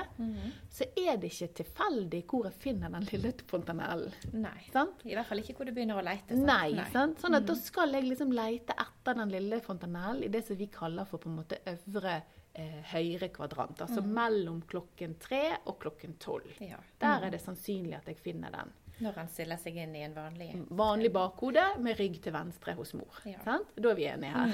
så 0.69 0.87
er 0.99 1.17
det 1.17 1.31
ikke 1.31 1.49
tilfeldig 1.63 2.21
hvor 2.29 2.45
jeg 2.49 2.53
finner 2.61 2.93
den 2.93 3.07
lille 3.11 3.33
fontanellen. 3.49 4.13
Nei. 4.33 4.67
Sant? 4.73 5.01
I 5.05 5.15
hvert 5.17 5.27
fall 5.29 5.41
ikke 5.41 5.55
hvor 5.57 5.65
du 5.69 5.73
begynner 5.75 5.97
å 5.99 6.05
lete. 6.05 6.35
sant? 6.37 6.45
Nei, 6.45 6.85
sant? 6.93 7.19
Sånn 7.23 7.37
at 7.39 7.47
da 7.49 7.55
skal 7.57 7.93
jeg 7.97 8.05
liksom 8.09 8.31
lete 8.35 8.77
etter 8.85 9.17
den 9.21 9.33
lille 9.33 9.61
fontanellen 9.65 10.23
i 10.27 10.31
det 10.33 10.45
som 10.45 10.57
vi 10.59 10.67
kaller 10.73 11.05
for 11.09 11.21
på 11.23 11.29
en 11.31 11.39
måte 11.41 11.59
øvre 11.71 12.15
eh, 12.53 12.81
høyre 12.93 13.29
kvadrant. 13.35 13.81
Altså 13.81 14.01
mellom 14.05 14.61
klokken 14.69 15.17
tre 15.19 15.43
og 15.65 15.79
klokken 15.81 16.17
tolv. 16.21 16.51
Ja. 16.61 16.77
Der 17.01 17.25
er 17.27 17.33
det 17.33 17.41
sannsynlig 17.43 17.97
at 17.99 18.07
jeg 18.11 18.21
finner 18.21 18.53
den. 18.53 18.73
Når 19.03 19.17
han 19.19 19.27
stiller 19.27 19.57
seg 19.59 19.75
inn 19.75 19.95
i 19.95 20.03
en 20.05 20.13
vanlig 20.15 20.49
Vanlig 20.71 21.09
bakhode 21.11 21.63
med 21.83 21.97
rygg 21.99 22.21
til 22.23 22.31
venstre 22.35 22.73
hos 22.77 22.93
mor. 22.95 23.17
Ja. 23.27 23.41
Sant? 23.43 23.73
Da 23.75 23.89
er 23.91 23.95
vi 23.99 24.05
enige 24.07 24.31
her. 24.31 24.53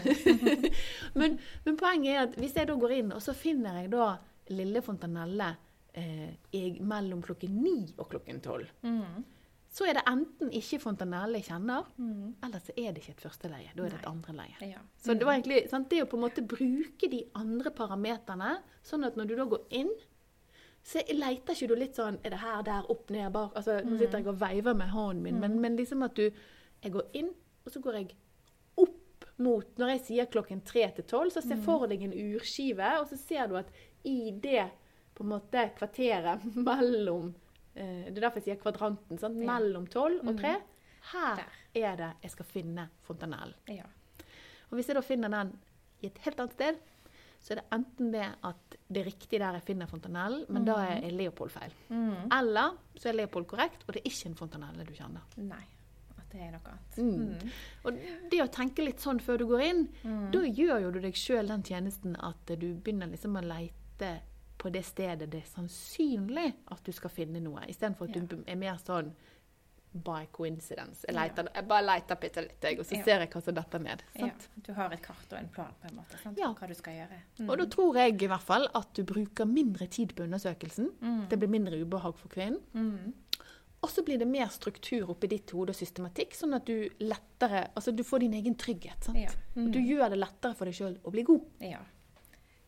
men, 1.19 1.37
men 1.65 1.77
poenget 1.77 2.13
er 2.15 2.23
at 2.25 2.39
hvis 2.41 2.55
jeg 2.57 2.69
da 2.71 2.77
går 2.81 2.95
inn, 3.01 3.11
og 3.13 3.21
så 3.21 3.35
finner 3.37 3.81
jeg 3.83 3.91
da 3.93 4.07
lille 4.51 4.81
fontanelle 4.81 5.51
eh, 5.93 6.31
i- 6.57 6.79
mellom 6.81 7.21
klokken 7.21 7.53
ni 7.61 7.77
og 7.97 8.09
klokken 8.15 8.41
tolv, 8.43 8.67
Mm. 8.81 9.23
så 9.71 9.85
er 9.87 9.93
det 9.99 10.03
enten 10.09 10.49
ikke 10.57 10.79
fontanelle 10.83 11.37
jeg 11.39 11.45
kjenner, 11.51 11.85
eller 12.43 12.59
så 12.65 12.73
er 12.75 12.91
det 12.91 13.03
ikke 13.03 13.13
et 13.17 13.21
første 13.23 13.47
leie. 13.51 13.69
Da 13.75 13.85
er 13.85 13.93
det 13.93 13.99
et 14.01 14.07
andre 14.09 14.33
leie. 14.41 14.71
Ja. 14.73 14.81
Så 14.99 15.13
det 15.15 15.23
var 15.27 15.37
egentlig 15.37 15.61
sant, 15.71 15.87
det 15.93 16.01
å 16.03 16.09
på 16.11 16.17
en 16.19 16.25
måte 16.25 16.43
bruke 16.43 17.07
de 17.13 17.21
andre 17.39 17.71
parameterne, 17.71 18.57
sånn 18.83 19.05
at 19.07 19.15
når 19.15 19.29
du 19.29 19.35
da 19.39 19.45
går 19.53 19.63
inn, 19.83 19.93
så 20.83 21.03
leter 21.13 21.53
ikke 21.53 21.69
du 21.69 21.75
litt 21.77 21.97
sånn 21.97 22.17
Er 22.25 22.33
det 22.33 22.41
her, 22.41 22.63
der, 22.65 22.87
opp, 22.89 23.09
ned, 23.13 23.29
bak? 23.35 23.53
Altså, 23.59 23.77
Nå 23.85 23.99
sitter 23.99 24.21
jeg 24.21 24.31
og 24.31 24.39
veiver 24.41 24.73
med 24.77 24.89
hånden 24.89 25.23
min, 25.27 25.39
men, 25.43 25.59
men 25.61 25.77
liksom 25.77 26.01
at 26.07 26.15
du 26.17 26.25
Jeg 26.25 26.93
går 26.95 27.17
inn, 27.19 27.29
og 27.65 27.73
så 27.73 27.81
går 27.83 27.99
jeg 27.99 28.15
opp 28.81 29.27
mot 29.45 29.77
Når 29.77 29.93
jeg 29.93 30.03
sier 30.07 30.31
klokken 30.33 30.63
tre 30.65 30.87
til 30.97 31.05
tolv, 31.05 31.33
så 31.33 31.43
ser 31.43 31.59
jeg 31.59 31.65
for 31.67 31.85
deg 31.91 32.01
en 32.07 32.17
urskive, 32.17 32.95
og 33.01 33.05
så 33.11 33.19
ser 33.21 33.51
du 33.51 33.59
at 33.61 33.69
i 34.07 34.31
det 34.33 34.71
på 35.13 35.25
en 35.25 35.33
måte 35.35 35.67
kvarteret 35.77 36.45
mellom 36.69 37.31
eh, 37.75 38.07
Det 38.09 38.17
er 38.17 38.23
derfor 38.23 38.41
jeg 38.41 38.47
sier 38.49 38.61
kvadranten. 38.61 39.21
Sant? 39.21 39.37
Mellom 39.37 39.85
tolv 39.91 40.25
og 40.25 40.39
tre. 40.39 40.55
Her 41.11 41.43
er 41.77 41.99
det 41.99 42.11
jeg 42.23 42.33
skal 42.33 42.47
finne 42.49 42.87
fontanellen. 43.05 43.57
Ja. 43.69 43.85
Og 44.71 44.79
hvis 44.79 44.89
jeg 44.89 44.97
da 44.97 45.03
finner 45.05 45.33
den 45.33 45.53
i 46.01 46.09
et 46.09 46.17
helt 46.25 46.39
annet 46.41 46.57
sted, 46.57 46.81
så 47.41 47.53
er 47.55 47.61
det 47.61 47.67
enten 47.73 48.11
det 48.13 48.25
at 48.45 48.75
det 48.91 49.01
er 49.01 49.07
riktig 49.09 49.39
der 49.41 49.55
jeg 49.57 49.63
finner 49.65 49.87
fontanellen, 49.89 50.45
men 50.53 50.65
da 50.67 50.75
er 50.85 51.11
Leopold 51.11 51.49
feil. 51.51 51.71
Mm. 51.89 52.27
Eller 52.37 52.75
så 53.01 53.09
er 53.09 53.17
Leopold 53.17 53.47
korrekt, 53.49 53.85
og 53.87 53.95
det 53.95 54.03
er 54.03 54.09
ikke 54.11 54.29
en 54.29 54.35
fontanelle 54.37 54.85
du 54.85 54.91
kjenner. 54.93 55.23
Nei. 55.41 55.63
At 56.19 56.27
det 56.35 56.41
er 56.45 56.51
noe 56.53 56.69
annet. 56.69 56.99
Mm. 57.01 57.23
Mm. 57.31 57.55
Og 57.89 57.97
det 58.31 58.41
å 58.43 58.49
tenke 58.53 58.85
litt 58.85 59.01
sånn 59.01 59.19
før 59.25 59.41
du 59.41 59.47
går 59.49 59.63
inn, 59.71 59.81
da 60.31 60.43
gjør 60.45 60.83
jo 60.85 60.91
du 60.91 60.99
deg 61.07 61.17
sjøl 61.17 61.49
den 61.49 61.63
tjenesten 61.65 62.13
at 62.21 62.45
du 62.61 62.67
begynner 62.75 63.09
liksom 63.09 63.35
å 63.35 63.43
leite 63.43 64.19
på 64.61 64.69
det 64.69 64.83
stedet 64.85 65.25
det 65.33 65.39
er 65.41 65.49
sannsynlig 65.49 66.51
at 66.69 66.83
du 66.85 66.91
skal 66.93 67.09
finne 67.09 67.41
noe, 67.41 67.63
istedenfor 67.67 68.05
at 68.11 68.15
Ja. 68.15 68.21
du 68.29 68.43
er 68.45 68.55
mer 68.55 68.77
sånn 68.77 69.15
by 69.91 70.25
coincidence. 70.31 71.03
Jeg, 71.07 71.15
leter, 71.15 71.49
jeg 71.55 71.67
bare 71.67 71.83
leter 71.83 72.19
bitte 72.19 72.43
litt, 72.45 72.67
og 72.79 72.85
så 72.87 72.99
ser 73.03 73.25
jeg 73.25 73.31
hva 73.33 73.41
som 73.43 73.55
detter 73.57 73.83
ned. 73.83 74.03
Ja, 74.21 74.29
du 74.55 74.71
har 74.77 74.93
et 74.95 75.03
kart 75.03 75.33
og 75.33 75.39
en 75.39 75.49
plan 75.51 75.73
på 75.81 75.89
en 75.89 75.97
måte, 75.99 76.19
sant? 76.21 76.39
Ja. 76.39 76.53
hva 76.55 76.69
du 76.69 76.75
skal 76.77 76.95
gjøre. 77.01 77.19
Mm. 77.41 77.49
Og 77.49 77.59
da 77.59 77.67
tror 77.75 77.99
jeg 77.99 78.15
i 78.15 78.29
hvert 78.31 78.47
fall 78.47 78.69
at 78.77 78.93
du 78.95 79.03
bruker 79.07 79.49
mindre 79.49 79.89
tid 79.91 80.15
på 80.15 80.23
undersøkelsen. 80.27 80.93
Mm. 81.01 81.25
Det 81.31 81.41
blir 81.41 81.51
mindre 81.51 81.81
ubehag 81.83 82.15
for 82.21 82.31
kvinnen. 82.31 82.61
Mm. 82.71 83.11
Og 83.81 83.89
så 83.89 84.03
blir 84.05 84.19
det 84.21 84.29
mer 84.29 84.51
struktur 84.53 85.09
oppi 85.09 85.27
ditt 85.31 85.51
hode 85.55 85.73
og 85.73 85.77
systematikk, 85.77 86.35
sånn 86.37 86.53
at 86.53 86.67
du 86.69 86.85
lettere 87.01 87.63
Altså 87.73 87.89
du 87.95 88.03
får 88.05 88.21
din 88.21 88.35
egen 88.37 88.53
trygghet. 88.55 89.07
sant? 89.09 89.17
Ja. 89.17 89.31
Mm. 89.55 89.65
Og 89.65 89.73
du 89.73 89.79
gjør 89.81 90.13
det 90.13 90.21
lettere 90.21 90.55
for 90.55 90.69
deg 90.69 90.77
sjøl 90.77 90.99
å 91.03 91.13
bli 91.13 91.25
god. 91.27 91.49
ja. 91.65 91.81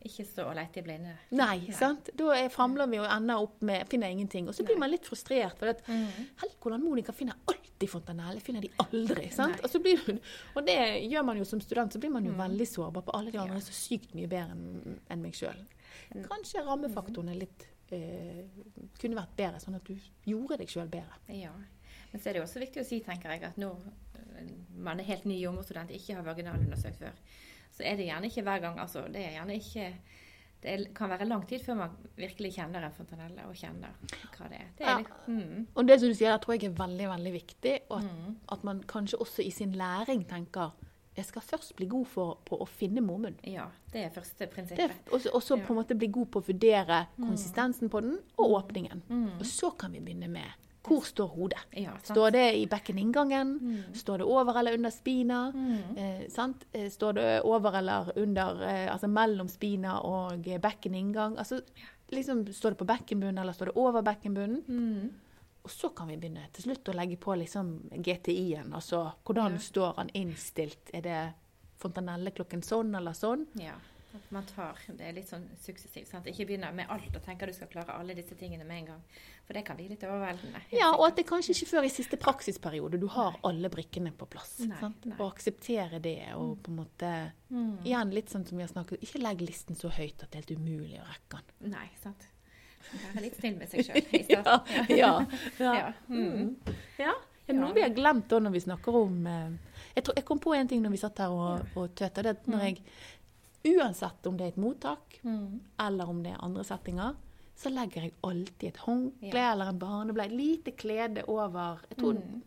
Ikke 0.04 0.24
stå 0.28 0.44
og 0.50 0.54
lete 0.58 0.80
i 0.80 0.82
blinde. 0.84 1.14
Nei, 1.32 1.70
sant? 1.72 2.10
Da 2.14 2.24
er- 2.36 2.50
famler 2.52 2.86
vi 2.90 2.98
og 3.00 3.06
ender 3.08 3.40
opp 3.40 3.62
med 3.62 3.88
finner 3.88 4.08
ingenting. 4.12 4.46
Og 4.48 4.54
så 4.54 4.62
blir 4.66 4.76
Nei. 4.76 4.80
man 4.84 4.90
litt 4.90 5.06
frustrert. 5.08 5.56
For 5.58 5.66
at, 5.72 5.80
Mm. 5.86 6.06
Helgoland 6.42 6.84
Monica 6.84 7.12
finner 7.12 7.34
alltid 7.48 7.88
fontanelle. 7.88 8.40
Finner 8.40 8.60
de 8.60 8.68
aldri. 8.78 9.30
sant? 9.32 9.60
Og, 9.64 9.70
så 9.70 9.80
blir 9.80 9.96
du, 10.04 10.18
og 10.56 10.66
det 10.66 10.76
gjør 11.10 11.24
man 11.24 11.36
jo 11.38 11.44
som 11.44 11.60
student, 11.60 11.92
så 11.92 11.98
blir 11.98 12.10
man 12.10 12.24
jo 12.24 12.32
Mm. 12.32 12.38
veldig 12.50 12.66
sårbar 12.68 13.02
på 13.04 13.14
alle 13.14 13.30
de 13.30 13.38
andre 13.38 13.54
Ja. 13.56 13.60
så 13.60 13.72
sykt 13.72 14.14
mye 14.14 14.28
bedre 14.28 14.50
enn 14.52 15.00
en 15.10 15.22
meg 15.22 15.32
sjøl. 15.32 15.56
Mm. 16.14 16.26
Kanskje 16.28 16.64
rammefaktoren 16.66 17.30
er 17.30 17.34
litt 17.40 17.66
eh, 17.92 18.44
kunne 18.98 19.14
vært 19.14 19.36
bedre, 19.36 19.60
sånn 19.60 19.76
at 19.76 19.84
du 19.84 19.94
gjorde 20.26 20.56
deg 20.58 20.66
sjøl 20.68 20.88
bedre. 20.88 21.14
Ja. 21.28 21.50
Men 22.12 22.20
så 22.20 22.26
er 22.30 22.32
det 22.34 22.42
også 22.42 22.58
viktig 22.60 22.80
å 22.82 22.84
si, 22.84 23.00
tenker 23.00 23.30
jeg, 23.30 23.42
at 23.44 23.56
når 23.56 23.76
eh, 24.16 24.48
man 24.76 24.98
er 25.00 25.04
helt 25.04 25.24
ny 25.26 25.38
jordmorstudent, 25.40 25.90
ikke 25.90 26.14
har 26.16 26.24
vaginalundersøkt 26.24 26.96
før, 26.98 27.12
så 27.74 27.82
er 27.84 27.96
det 27.98 28.06
gjerne 28.06 28.28
ikke 28.30 28.42
hver 28.46 28.60
gang 28.62 28.78
Altså, 28.78 29.04
det 29.10 29.24
er 29.26 29.32
gjerne 29.38 29.54
ikke 29.58 29.88
Det 30.64 30.94
kan 30.96 31.10
være 31.10 31.26
lang 31.28 31.42
tid 31.48 31.60
før 31.60 31.74
man 31.76 31.90
virkelig 32.16 32.54
kjenner 32.56 32.86
en 32.86 32.92
fontanelle 32.96 33.42
og 33.44 33.54
kjenner 33.58 33.92
hva 34.38 34.46
det 34.48 34.60
er. 34.62 34.68
Det 34.78 34.86
er 34.86 35.02
litt, 35.02 35.26
mm, 35.28 35.66
Og 35.74 35.86
det 35.88 35.98
som 36.00 36.08
du 36.08 36.14
sier, 36.14 36.32
det 36.32 36.40
tror 36.46 36.54
jeg 36.56 36.70
er 36.70 36.78
veldig, 36.78 37.08
veldig 37.10 37.32
viktig. 37.34 37.74
Og 37.90 37.98
at, 37.98 38.04
mm, 38.08 38.38
at 38.56 38.64
man 38.64 38.80
kanskje 38.88 39.20
også 39.20 39.42
i 39.44 39.50
sin 39.50 39.72
læring 39.76 40.24
tenker 40.30 40.70
jeg 41.16 41.24
skal 41.28 41.42
først 41.46 41.76
bli 41.76 41.86
god 41.86 42.06
for, 42.10 42.38
på 42.44 42.56
å 42.58 42.66
finne 42.66 43.00
mormunn. 43.04 43.36
ja, 43.46 43.68
det 43.92 44.00
er 44.02 44.08
første 44.10 44.48
prinsippet. 44.50 45.12
Og 45.12 45.20
så 45.20 45.30
og 45.34 45.42
så 45.42 45.56
Ja. 45.58 45.62
på 45.66 45.72
en 45.72 45.78
måte 45.78 45.94
bli 45.98 46.08
god 46.08 46.26
på 46.26 46.40
å 46.40 46.46
vurdere 46.48 47.06
konsistensen 47.20 47.88
på 47.90 48.00
den, 48.00 48.18
og 48.38 48.50
åpningen. 48.64 49.02
Mm. 49.08 49.38
Og 49.38 49.44
så 49.46 49.70
kan 49.78 49.92
vi 49.92 50.00
begynne 50.00 50.28
med 50.28 50.50
hvor 50.84 51.04
står 51.08 51.28
hodet. 51.32 51.60
Ja. 51.80 51.94
Står 52.02 52.30
det 52.34 52.44
i 52.58 52.66
bekkeninngangen? 52.68 53.52
Mm. 53.60 53.94
Står 53.96 54.18
det 54.18 54.24
over 54.28 54.58
eller 54.60 54.74
under 54.76 54.90
spina? 54.90 55.50
Mm. 55.54 55.96
Eh, 55.96 56.28
sant? 56.30 56.64
Eh, 56.72 56.90
Står 56.90 57.12
det 57.16 57.40
over 57.44 57.78
eller 57.78 58.12
under, 58.18 58.62
eh, 58.68 58.92
altså 58.92 59.08
mellom 59.08 59.48
spina 59.48 59.98
og 60.04 60.46
eh, 60.48 60.58
bekkeninngang? 60.60 61.38
Altså, 61.38 61.60
liksom, 62.10 62.44
står 62.52 62.70
det 62.70 62.78
på 62.78 62.84
bekkenbunnen, 62.90 63.38
eller 63.38 63.52
står 63.56 63.66
det 63.72 63.76
over 63.80 64.02
bekkenbunnen? 64.02 64.62
Mm. 64.68 65.10
Og 65.64 65.70
så 65.70 65.88
kan 65.96 66.08
vi 66.12 66.16
begynne 66.20 66.44
til 66.52 66.66
slutt 66.66 66.88
å 66.92 66.94
legge 66.94 67.16
på 67.16 67.34
liksom 67.40 67.70
GTI-en. 68.04 68.74
Altså 68.76 69.06
hvordan 69.24 69.52
Ja. 69.52 69.58
står 69.58 69.94
han 69.96 70.10
innstilt? 70.12 70.90
Er 70.92 71.00
det 71.00 71.32
fontanelleklokken 71.80 72.62
sånn 72.62 72.94
eller 72.96 73.12
sånn? 73.16 73.46
Ja. 73.58 73.72
At 74.14 74.30
man 74.30 74.44
tar 74.46 74.78
Det 74.94 75.08
litt 75.16 75.26
sånn 75.28 75.44
suksessivt. 75.58 76.06
sant? 76.08 76.26
Ikke 76.30 76.46
begynner 76.46 76.74
med 76.74 76.86
alt 76.92 77.16
og 77.16 77.22
tenker 77.24 77.50
du 77.50 77.52
skal 77.56 77.68
klare 77.72 77.96
alle 77.98 78.14
disse 78.14 78.36
tingene 78.38 78.64
med 78.64 78.82
en 78.82 78.86
gang. 78.92 79.00
For 79.46 79.56
det 79.56 79.64
kan 79.66 79.76
bli 79.76 79.88
litt 79.90 80.04
overveldende. 80.06 80.60
Ja, 80.72 80.92
og 80.94 81.08
at 81.08 81.16
det 81.18 81.26
kanskje 81.26 81.52
ikke 81.56 81.70
før 81.72 81.88
i 81.88 81.90
siste 81.92 82.16
praksisperiode 82.20 83.00
du 83.02 83.08
har 83.12 83.40
alle 83.44 83.68
brikkene 83.72 84.12
på 84.14 84.28
plass. 84.30 84.60
Nei, 84.62 84.78
sant? 84.80 85.04
nei. 85.04 85.16
Og 85.18 85.26
akseptere 85.32 85.98
det, 86.04 86.20
og 86.38 86.60
på 86.62 86.72
en 86.72 86.84
måte 86.84 87.14
Mm. 87.54 87.76
Igjen 87.84 88.10
litt 88.10 88.32
sånn 88.32 88.42
som 88.48 88.58
vi 88.58 88.64
har 88.64 88.70
snakket 88.72 89.02
Ikke 89.04 89.20
legg 89.22 89.42
listen 89.44 89.76
så 89.78 89.86
høyt 89.92 90.22
at 90.24 90.32
det 90.32 90.40
er 90.40 90.42
helt 90.42 90.58
umulig 90.58 90.96
å 90.98 91.04
rekke 91.06 91.38
den. 91.38 91.70
Nei, 91.70 91.84
sant. 92.02 92.24
Være 92.90 93.22
litt 93.22 93.36
snill 93.38 93.54
med 93.60 93.70
seg 93.70 93.86
sjøl 93.86 94.00
i 94.10 94.22
starten. 94.24 94.88
ja, 95.02 95.12
ja. 95.60 95.74
Ja. 95.76 95.92
Mm. 96.08 96.56
ja. 96.98 97.14
Er 97.44 97.52
det 97.52 97.60
noe 97.60 97.76
vi 97.76 97.84
har 97.84 97.92
glemt 97.92 98.26
da 98.32 98.40
når 98.40 98.54
vi 98.54 98.62
snakker 98.64 98.96
om 98.96 99.26
eh, 99.28 99.74
jeg, 99.94 100.04
tror, 100.06 100.14
jeg 100.16 100.24
kom 100.26 100.40
på 100.40 100.54
en 100.56 100.68
ting 100.70 100.80
når 100.82 100.94
vi 100.94 101.00
satt 101.02 101.20
her 101.22 101.34
og, 101.34 101.66
og 101.76 101.92
tøta. 101.94 102.24
Det 102.24 102.48
når 102.48 102.62
jeg, 102.64 102.78
uansett 103.64 104.26
om 104.26 104.36
det 104.36 104.44
er 104.44 104.48
et 104.48 104.56
mottak 104.56 105.20
Mm. 105.24 105.60
eller 105.78 106.08
om 106.08 106.22
det 106.22 106.32
er 106.32 106.42
andre 106.44 106.64
settinger, 106.64 107.14
så 107.56 107.70
legger 107.70 108.02
jeg 108.02 108.12
alltid 108.22 108.68
et 108.68 108.76
håndkle 108.76 109.32
Ja. 109.34 109.52
eller 109.52 109.68
en 109.68 109.78
barnebleie, 109.78 110.26
et 110.26 110.32
lite 110.32 110.72
klede 110.76 111.24
over. 111.28 111.78
Jeg 111.88 111.98
tror, 111.98 112.14
Mm. 112.14 112.42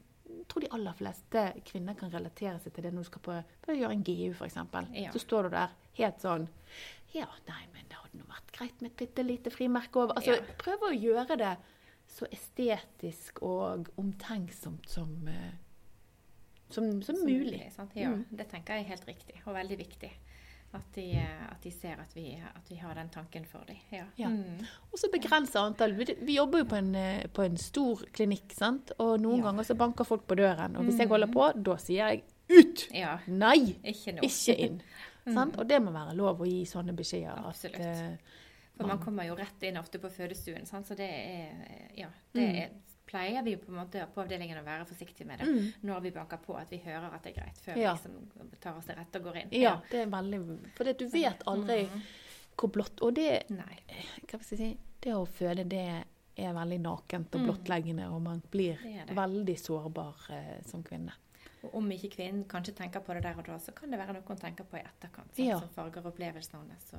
tror 0.48 0.60
de 0.62 0.68
aller 0.72 0.94
fleste 0.94 1.62
kvinner 1.66 1.94
kan 1.96 2.10
relatere 2.12 2.60
seg 2.62 2.74
til 2.74 2.84
det 2.84 2.94
når 2.94 3.04
du 3.04 3.10
skal 3.10 3.22
på, 3.22 3.44
på 3.64 3.72
gjøre 3.78 3.92
en 3.92 4.04
GU, 4.04 4.32
f.eks. 4.34 4.56
Ja. 4.94 5.12
Så 5.12 5.20
står 5.20 5.44
du 5.44 5.50
der 5.50 5.70
helt 5.94 6.20
sånn 6.22 6.48
Ja, 7.14 7.26
nei, 7.48 7.64
men 7.74 7.86
det 7.88 7.96
hadde 7.96 8.18
nå 8.18 8.26
vært 8.28 8.52
greit 8.52 8.82
med 8.82 8.92
et 8.92 8.98
bitte 8.98 9.24
lite 9.26 9.50
frimerke 9.50 9.96
over. 9.96 10.14
Altså, 10.16 10.36
Ja. 10.36 10.42
prøv 10.58 10.80
å 10.82 11.02
gjøre 11.02 11.38
det 11.38 11.58
så 12.08 12.26
estetisk 12.32 13.42
og 13.42 13.88
omtenksomt 13.98 14.88
som, 14.90 15.28
eh, 15.28 15.52
som, 16.70 17.02
som, 17.02 17.16
Som 17.16 17.26
mulig. 17.26 17.72
sant? 17.74 17.92
Ja, 17.96 18.10
Mm. 18.10 18.26
det 18.36 18.50
tenker 18.50 18.74
jeg 18.76 18.86
er 18.86 18.90
helt 18.90 19.06
riktig, 19.08 19.42
og 19.48 19.56
veldig 19.56 19.78
viktig. 19.78 20.12
At 20.74 20.84
de, 20.94 21.12
eh, 21.16 21.44
at 21.52 21.62
de 21.64 21.72
ser 21.72 22.00
at 22.02 22.12
vi, 22.14 22.36
at 22.56 22.70
vi 22.70 22.76
har 22.76 22.94
den 22.96 23.08
tanken 23.10 23.46
for 23.46 23.64
dem. 23.68 23.78
Ja. 23.92 24.04
Ja. 24.18 24.28
Mm. 24.30 24.66
Og 24.92 25.00
så 25.00 25.08
begrense 25.12 25.56
antall. 25.60 25.94
Vi, 25.96 26.06
vi 26.22 26.36
jobber 26.36 26.60
jo 26.60 26.66
på 26.66 26.76
en, 26.78 26.94
eh, 26.96 27.28
på 27.34 27.42
en 27.46 27.56
stor 27.58 28.04
klinikk, 28.14 28.52
sant? 28.54 28.92
og 29.00 29.20
noen 29.22 29.38
Ja. 29.40 29.44
ganger 29.52 29.64
så 29.64 29.78
banker 29.78 30.04
folk 30.06 30.28
på 30.28 30.36
døren. 30.36 30.76
Og 30.78 30.84
hvis 30.84 30.98
jeg 31.00 31.08
Mm. 31.08 31.12
holder 31.12 31.28
på, 31.34 31.64
da 31.64 31.76
sier 31.78 32.10
jeg 32.10 32.24
ut! 32.50 32.88
ja. 32.94 33.18
Nei! 33.28 33.76
Ikke. 33.84 34.20
Ikke 34.22 34.58
inn. 34.60 34.82
Mm. 35.28 35.34
Sant? 35.34 35.58
Og 35.60 35.68
det 35.68 35.82
må 35.84 35.92
være 35.92 36.14
lov 36.16 36.40
å 36.40 36.46
gi 36.48 36.64
sånne 36.64 36.94
beskjeder. 36.96 37.46
Absolutt. 37.46 37.82
At, 37.82 38.12
uh, 38.14 38.16
For 38.78 38.88
man 38.88 39.00
kommer 39.00 39.26
jo 39.28 39.36
rett 39.36 39.62
inn 39.64 39.76
ofte 39.76 40.00
på 40.00 40.08
fødestuen, 40.10 40.66
sant? 40.66 40.88
så 40.88 40.96
det 40.96 41.10
er 41.10 41.90
Ja. 41.98 42.08
Det 42.34 42.48
Mm. 42.48 42.56
er, 42.56 42.70
pleier 43.08 43.44
vi 43.44 43.56
på 43.58 43.72
en 43.72 43.78
måte 43.80 44.04
på 44.14 44.22
avdelingen 44.22 44.60
å 44.60 44.64
være 44.66 44.86
forsiktige 44.86 45.26
med 45.26 45.40
det. 45.40 45.48
mm, 45.48 45.74
Når 45.90 46.02
vi 46.04 46.12
banker 46.12 46.38
på 46.44 46.58
at 46.60 46.70
vi 46.70 46.78
hører 46.84 47.14
at 47.16 47.24
det 47.24 47.32
er 47.38 47.42
greit, 47.42 47.58
før 47.64 47.78
Ja. 47.78 47.94
vi 47.96 48.10
liksom 48.10 48.52
tar 48.60 48.78
oss 48.78 48.86
til 48.86 48.96
rette 48.96 49.16
og 49.22 49.24
går 49.30 49.36
inn. 49.42 49.50
ja, 49.62 49.76
det 49.92 50.02
er 50.02 50.12
veldig 50.12 50.70
For 50.76 50.84
du 50.84 51.08
vet 51.10 51.44
aldri 51.48 51.86
Mm. 51.88 52.02
hvor 52.58 52.70
blått 52.72 53.02
Og 53.02 53.14
det, 53.16 53.50
Nei. 53.50 53.80
hva 54.28 54.44
skal 54.44 54.58
jeg 54.58 54.60
si, 54.60 54.78
det 55.02 55.14
å 55.14 55.26
føle 55.28 55.64
det 55.68 56.04
er 56.38 56.54
veldig 56.54 56.80
nakent 56.82 57.36
og 57.36 57.42
Mm. 57.42 57.46
blottleggende, 57.48 58.10
og 58.12 58.22
man 58.22 58.42
blir 58.52 58.78
Det 58.84 59.08
det. 59.08 59.16
veldig 59.18 59.58
sårbar 59.60 60.16
eh, 60.30 60.62
som 60.66 60.84
kvinne. 60.84 61.12
Og 61.64 61.74
om 61.76 61.90
ikke 61.92 62.12
kvinnen 62.16 62.46
kanskje 62.46 62.76
tenker 62.76 63.00
på 63.02 63.14
det 63.16 63.24
der 63.24 63.36
og 63.38 63.44
da, 63.46 63.58
så 63.58 63.74
kan 63.74 63.90
det 63.90 63.98
være 64.00 64.14
noe 64.14 64.22
hun 64.28 64.38
tenker 64.38 64.64
på 64.64 64.78
i 64.78 64.84
etterkant. 64.86 65.34
Sant? 65.36 65.38
Ja. 65.48 65.60
Som 65.60 65.70
farger 65.70 66.06
opplevelsen 66.06 66.60
hennes. 66.60 66.84
Så 66.92 66.98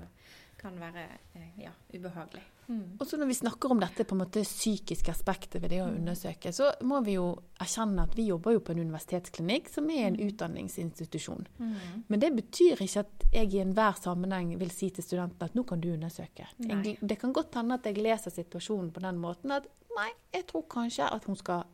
kan 0.59 0.75
være 0.81 1.07
eh, 1.37 1.63
ja, 1.63 1.71
ubehagelig. 1.95 2.43
Mm. 2.69 2.97
Og 3.01 3.07
så 3.07 3.17
når 3.17 3.27
vi 3.27 3.35
snakker 3.35 3.71
om 3.71 3.81
dette 3.81 4.05
på 4.05 4.13
en 4.17 4.19
måte 4.27 4.43
psykiske 4.43 5.09
aspektet 5.11 5.63
ved 5.63 5.71
det 5.71 5.79
å 5.81 5.87
undersøke, 5.89 6.51
så 6.53 6.73
må 6.83 7.03
vi 7.05 7.13
jo 7.15 7.39
erkjenne 7.61 8.03
at 8.03 8.15
vi 8.17 8.27
jobber 8.27 8.53
jo 8.53 8.61
på 8.61 8.73
en 8.73 8.81
universitetsklinikk 8.81 9.69
som 9.71 9.89
er 9.91 10.07
en 10.09 10.17
utdanningsinstitusjon. 10.17 11.47
Mm. 11.59 11.75
Men 12.09 12.21
det 12.21 12.33
betyr 12.37 12.77
ikke 12.83 13.01
at 13.01 13.25
jeg 13.33 13.55
i 13.55 13.61
enhver 13.63 13.93
sammenheng 13.97 14.59
vil 14.59 14.71
si 14.71 14.91
til 14.91 15.05
studentene 15.05 15.45
at 15.49 15.55
nå 15.55 15.65
kan 15.67 15.81
du 15.81 15.93
undersøke. 15.95 16.47
Jeg, 16.59 16.99
det 17.01 17.19
kan 17.21 17.33
godt 17.33 17.55
hende 17.55 17.75
at 17.75 17.85
jeg 17.85 17.97
leser 17.97 18.31
situasjonen 18.31 18.91
på 18.93 19.01
den 19.01 19.17
måten 19.17 19.28
at 19.37 19.67
nei, 19.97 20.11
jeg 20.35 20.47
tror 20.47 20.63
kanskje 20.71 21.09
at 21.13 21.25
hun 21.25 21.37
skal 21.37 21.65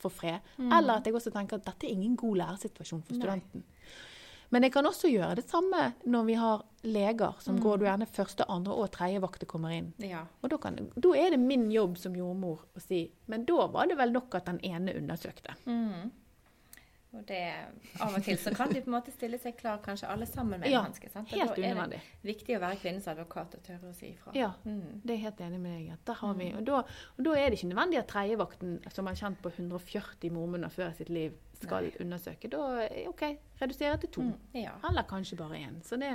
få 0.00 0.08
fred. 0.10 0.40
Mm. 0.58 0.72
Eller 0.72 0.94
at 1.00 1.04
jeg 1.06 1.14
også 1.14 1.30
tenker 1.34 1.56
at 1.60 1.64
dette 1.66 1.86
er 1.86 1.92
ingen 1.92 2.16
god 2.16 2.36
læresituasjon 2.40 3.02
for 3.02 3.12
Nei. 3.14 3.20
studenten. 3.20 3.64
Men 4.50 4.62
jeg 4.66 4.72
kan 4.72 4.86
også 4.88 5.06
gjøre 5.12 5.34
det 5.38 5.44
samme 5.48 5.92
når 6.10 6.24
vi 6.26 6.34
har 6.34 6.64
leger 6.82 7.36
som 7.38 7.54
Mm. 7.56 7.62
går 7.62 7.76
du 7.78 7.84
gjerne 7.84 8.06
første, 8.06 8.44
andre 8.50 8.72
og 8.72 8.90
tredje 8.90 9.20
vakter 9.22 9.46
kommer 9.46 9.70
inn. 9.70 9.92
Ja. 9.98 10.24
Og 10.42 10.50
da, 10.50 10.56
kan, 10.56 10.74
da 10.98 11.08
er 11.14 11.30
det 11.30 11.38
min 11.38 11.70
jobb 11.70 11.96
som 11.98 12.16
jordmor 12.16 12.64
å 12.76 12.80
si 12.80 13.12
Men 13.28 13.44
da 13.44 13.66
var 13.68 13.86
det 13.86 13.96
vel 13.96 14.10
nok 14.10 14.34
at 14.34 14.46
den 14.46 14.58
ene 14.64 14.94
undersøkte. 14.96 15.54
Mm. 15.66 16.10
Og 17.10 17.24
det, 17.26 17.40
av 17.98 18.14
og 18.14 18.22
til 18.22 18.36
så 18.38 18.52
kan 18.54 18.70
de 18.70 18.80
på 18.84 18.86
en 18.86 18.94
måte 18.94 19.10
stille 19.10 19.38
seg 19.42 19.56
klar, 19.58 19.80
kanskje 19.82 20.06
alle 20.12 20.28
sammen 20.30 20.60
med 20.62 20.70
en 20.70 20.84
hanske. 20.86 21.10
sant? 21.10 21.30
Helt 21.34 21.56
da 21.58 21.66
er 21.66 21.80
det 21.90 21.98
viktig 22.22 22.54
å 22.54 22.60
være 22.62 22.78
kvinnens 22.78 23.08
advokat 23.10 23.56
og 23.58 23.64
tørre 23.66 23.90
å 23.90 23.96
si 23.96 24.12
ifra. 24.12 24.34
Ja. 24.38 24.52
Mm. 24.62 25.00
Det 25.02 25.16
er 25.16 25.22
helt 25.24 25.42
enig 25.42 25.58
med 25.58 25.74
deg 25.74 26.04
der 26.06 26.20
har 26.20 26.38
vi, 26.38 26.52
og, 26.54 26.62
da, 26.68 26.84
og 27.16 27.26
da 27.26 27.34
er 27.34 27.50
det 27.50 27.58
ikke 27.58 27.72
nødvendig 27.72 27.98
at 27.98 28.10
tredjevakten, 28.12 28.76
som 28.94 29.10
har 29.10 29.18
kjent 29.18 29.42
på 29.42 29.50
140 29.56 30.36
mormunner 30.36 30.70
før 30.70 30.92
i 30.92 31.00
sitt 31.00 31.10
liv, 31.10 31.34
skal 31.60 31.90
Nei. 31.90 31.96
undersøke. 32.00 32.48
Da 32.48 32.86
OK, 33.10 33.26
redusere 33.60 33.98
til 34.00 34.12
to. 34.14 34.28
Mm. 34.30 34.62
Ja. 34.62 34.76
Eller 34.88 35.04
kanskje 35.10 35.36
bare 35.36 35.58
én. 35.58 35.82
Så 35.84 35.98
det 36.00 36.08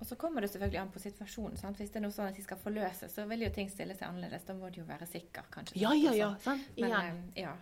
Og 0.00 0.04
så 0.06 0.18
kommer 0.20 0.44
det 0.44 0.50
selvfølgelig 0.50 0.80
an 0.82 0.90
på 0.92 1.00
situasjonen. 1.00 1.56
sant? 1.56 1.78
Hvis 1.78 1.94
det 1.94 2.02
er 2.02 2.04
noe 2.04 2.12
sånn 2.12 2.28
at 2.28 2.36
de 2.36 2.42
skal 2.44 2.60
forløse, 2.60 3.08
så 3.08 3.24
vil 3.30 3.46
jo 3.46 3.54
ting 3.54 3.70
stille 3.70 3.94
seg 3.96 4.10
annerledes. 4.10 4.44
Da 4.44 4.54
må 4.58 4.68
de 4.68 4.82
jo 4.82 4.84
være 4.84 5.06
sikker, 5.08 5.48
kanskje. 5.54 5.80
Ja, 5.80 5.94
ja, 5.96 6.12
ja. 6.12 6.34
Sant? 6.44 6.68
Men, 6.76 6.92
eh, 6.92 7.42
ja. 7.46 7.56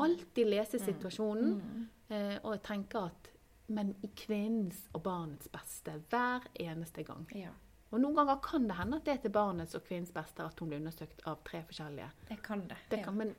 Alltid 0.00 0.48
lese 0.48 0.80
situasjonen 0.80 1.88
Mm. 2.10 2.16
eh, 2.16 2.38
og 2.42 2.62
tenke 2.66 3.06
at 3.10 3.30
Men 3.70 3.92
i 4.02 4.08
kvinnens 4.18 4.88
og 4.92 5.04
barnets 5.04 5.46
beste 5.48 5.92
hver 6.10 6.42
eneste 6.58 7.04
gang. 7.06 7.28
ja. 7.34 7.52
Og 7.90 8.00
noen 8.00 8.14
ganger 8.14 8.38
kan 8.42 8.66
det 8.68 8.76
hende 8.78 8.98
at 9.00 9.06
det 9.06 9.12
er 9.12 9.22
til 9.24 9.32
barnets 9.34 9.74
og 9.74 9.82
kvinnens 9.86 10.12
beste 10.14 10.42
at 10.42 10.58
hun 10.62 10.68
blir 10.70 10.78
undersøkt 10.78 11.22
av 11.26 11.40
tre 11.46 11.62
forskjellige. 11.66 12.10
Det 12.28 12.36
kan 12.42 12.60
det. 12.68 12.76
Det 12.90 12.98
ja. 13.00 13.04
kan, 13.04 13.16
men 13.18 13.32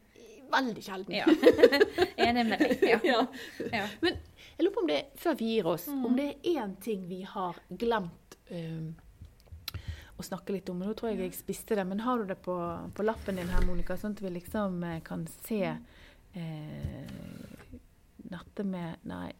veldig 0.51 0.83
sjelden. 0.83 1.15
Ja. 1.15 1.25
Enig 2.27 2.45
med 2.49 2.59
deg. 2.59 2.83
Ja. 2.83 2.99
Ja. 3.11 3.21
Ja. 3.71 3.85
Men 4.01 4.17
jeg 4.57 4.65
lurer 4.65 4.73
på 4.75 4.83
om 4.83 4.89
det, 4.91 4.99
før 5.15 5.37
vi 5.39 5.53
gir 5.53 5.69
oss, 5.71 5.87
om 5.87 6.15
det 6.17 6.27
er 6.33 6.59
én 6.59 6.75
ting 6.83 7.07
vi 7.07 7.21
har 7.27 7.59
glemt 7.69 8.37
um, 8.51 8.91
å 10.19 10.25
snakke 10.25 10.55
litt 10.57 10.69
om. 10.69 10.83
Nå 10.83 10.93
tror 10.99 11.13
jeg 11.13 11.23
jeg 11.23 11.37
spiste 11.39 11.79
det, 11.79 11.87
men 11.87 12.03
har 12.03 12.19
du 12.19 12.27
det 12.33 12.39
på, 12.43 12.57
på 12.95 13.07
lappen 13.07 13.39
din 13.39 13.51
her, 13.51 13.63
Monica, 13.67 13.95
sånn 13.97 14.17
at 14.17 14.23
vi 14.23 14.33
liksom 14.35 14.83
eh, 14.83 14.99
kan 15.07 15.23
se 15.47 15.63
eh, 15.63 17.60
dette 18.31 18.65
med 18.67 19.03
Nei. 19.09 19.31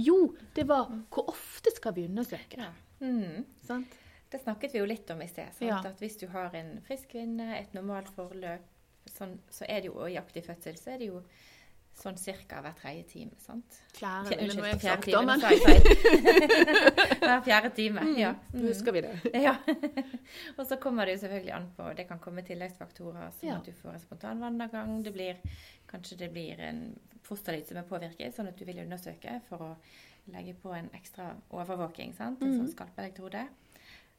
Jo, 0.00 0.34
det 0.56 0.66
var 0.70 0.90
hvor 1.10 1.30
ofte 1.32 1.72
skal 1.74 1.96
vi 1.96 2.06
undersøke? 2.10 2.60
Ja. 2.60 2.70
Mm. 3.00 3.46
Sant? 3.64 3.96
Det 4.30 4.38
snakket 4.42 4.74
vi 4.74 4.82
jo 4.82 4.86
litt 4.86 5.10
om 5.10 5.22
i 5.22 5.28
sted. 5.28 5.56
Ja. 5.64 5.80
At 5.82 5.98
hvis 6.02 6.18
du 6.20 6.28
har 6.30 6.54
en 6.54 6.76
frisk 6.86 7.10
kvinne, 7.16 7.56
et 7.58 7.72
normalt 7.74 8.12
forløp, 8.14 8.66
sånn, 9.10 9.38
så 9.50 9.66
er 9.66 9.82
det 9.82 9.90
jo, 9.90 9.96
og 9.98 10.12
i 10.12 10.18
aktiv 10.20 10.46
fødsel, 10.46 10.78
så 10.78 10.94
er 10.94 11.00
det 11.02 11.08
jo 11.10 11.22
sånn 11.94 12.16
cirka 12.16 12.60
hver 12.62 12.72
tredje 12.78 13.02
time. 13.10 13.30
sant? 13.38 13.80
Fjerde, 13.92 14.30
noe 14.36 14.44
Unnskyld, 14.46 14.66
jeg 14.66 14.80
fjerde 14.80 15.02
time. 15.02 15.26
men. 15.26 15.40
Hver 17.20 17.42
fjerde 17.44 17.70
time. 17.76 18.04
Ja. 18.18 18.30
Mm. 18.54 18.62
husker 18.66 18.92
vi 18.92 19.00
det. 19.04 19.14
Ja. 19.46 19.56
og 20.56 20.66
så 20.66 20.76
kommer 20.80 21.04
det 21.06 21.16
jo 21.18 21.22
selvfølgelig 21.26 21.54
an 21.56 21.68
på 21.76 21.92
Det 21.96 22.06
kan 22.08 22.18
komme 22.18 22.42
tilleggsfaktorer, 22.46 23.30
som 23.38 23.48
Ja. 23.48 23.56
at 23.58 23.64
du 23.66 23.72
får 23.72 23.92
en 23.94 24.00
spontan 24.00 24.40
vannavgang. 24.40 25.02
Det 25.04 25.12
blir, 25.12 25.36
kanskje 25.90 26.16
det 26.18 26.30
blir 26.32 26.60
en 26.60 26.98
fosterlyd 27.22 27.66
som 27.68 27.76
er 27.76 27.82
påvirket, 27.88 28.34
sånn 28.36 28.48
at 28.48 28.56
du 28.58 28.64
vil 28.64 28.78
undersøke 28.84 29.40
for 29.48 29.58
å 29.58 29.76
legge 30.32 30.54
på 30.62 30.72
en 30.76 30.88
ekstra 30.94 31.34
overvåking. 31.50 32.14
sant? 32.16 32.40
En 32.42 32.48
Mhm. 32.48 32.60
sånn 32.66 32.74
skalpelektrode. 32.74 33.48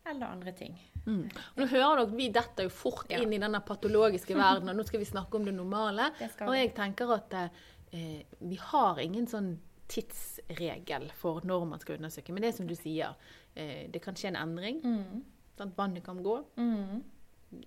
Eller 0.05 0.27
andre 0.27 0.51
ting. 0.57 0.77
Mm. 1.05 1.29
Nå 1.57 1.65
hører 1.69 2.01
dere, 2.01 2.15
Vi 2.17 2.29
detter 2.33 2.63
jo 2.63 2.69
fort 2.69 3.09
Ja. 3.09 3.19
inn 3.21 3.33
i 3.33 3.37
denne 3.41 3.61
patologiske 3.61 4.35
verden, 4.35 4.69
og 4.69 4.75
nå 4.75 4.85
skal 4.85 4.99
vi 4.99 5.05
snakke 5.05 5.35
om 5.35 5.45
det 5.45 5.53
normale. 5.53 6.11
Det 6.19 6.31
Og 6.41 6.55
jeg 6.55 6.73
tenker 6.75 7.13
at 7.13 7.33
eh, 7.93 8.23
vi 8.39 8.55
har 8.55 8.99
ingen 8.99 9.27
sånn 9.27 9.57
tidsregel 9.91 11.09
for 11.19 11.41
når 11.45 11.65
man 11.67 11.79
skal 11.79 11.97
undersøke. 11.97 12.31
Men 12.33 12.41
det 12.41 12.53
er 12.53 12.57
som 12.57 12.67
du 12.67 12.75
sier, 12.75 13.15
eh, 13.55 13.87
det 13.91 14.01
kan 14.01 14.15
skje 14.15 14.27
en 14.31 14.35
endring. 14.35 14.81
Mm. 14.83 15.23
at 15.61 15.77
Vannet 15.77 16.03
kan 16.03 16.23
gå. 16.23 16.43
Mm. 16.57 17.03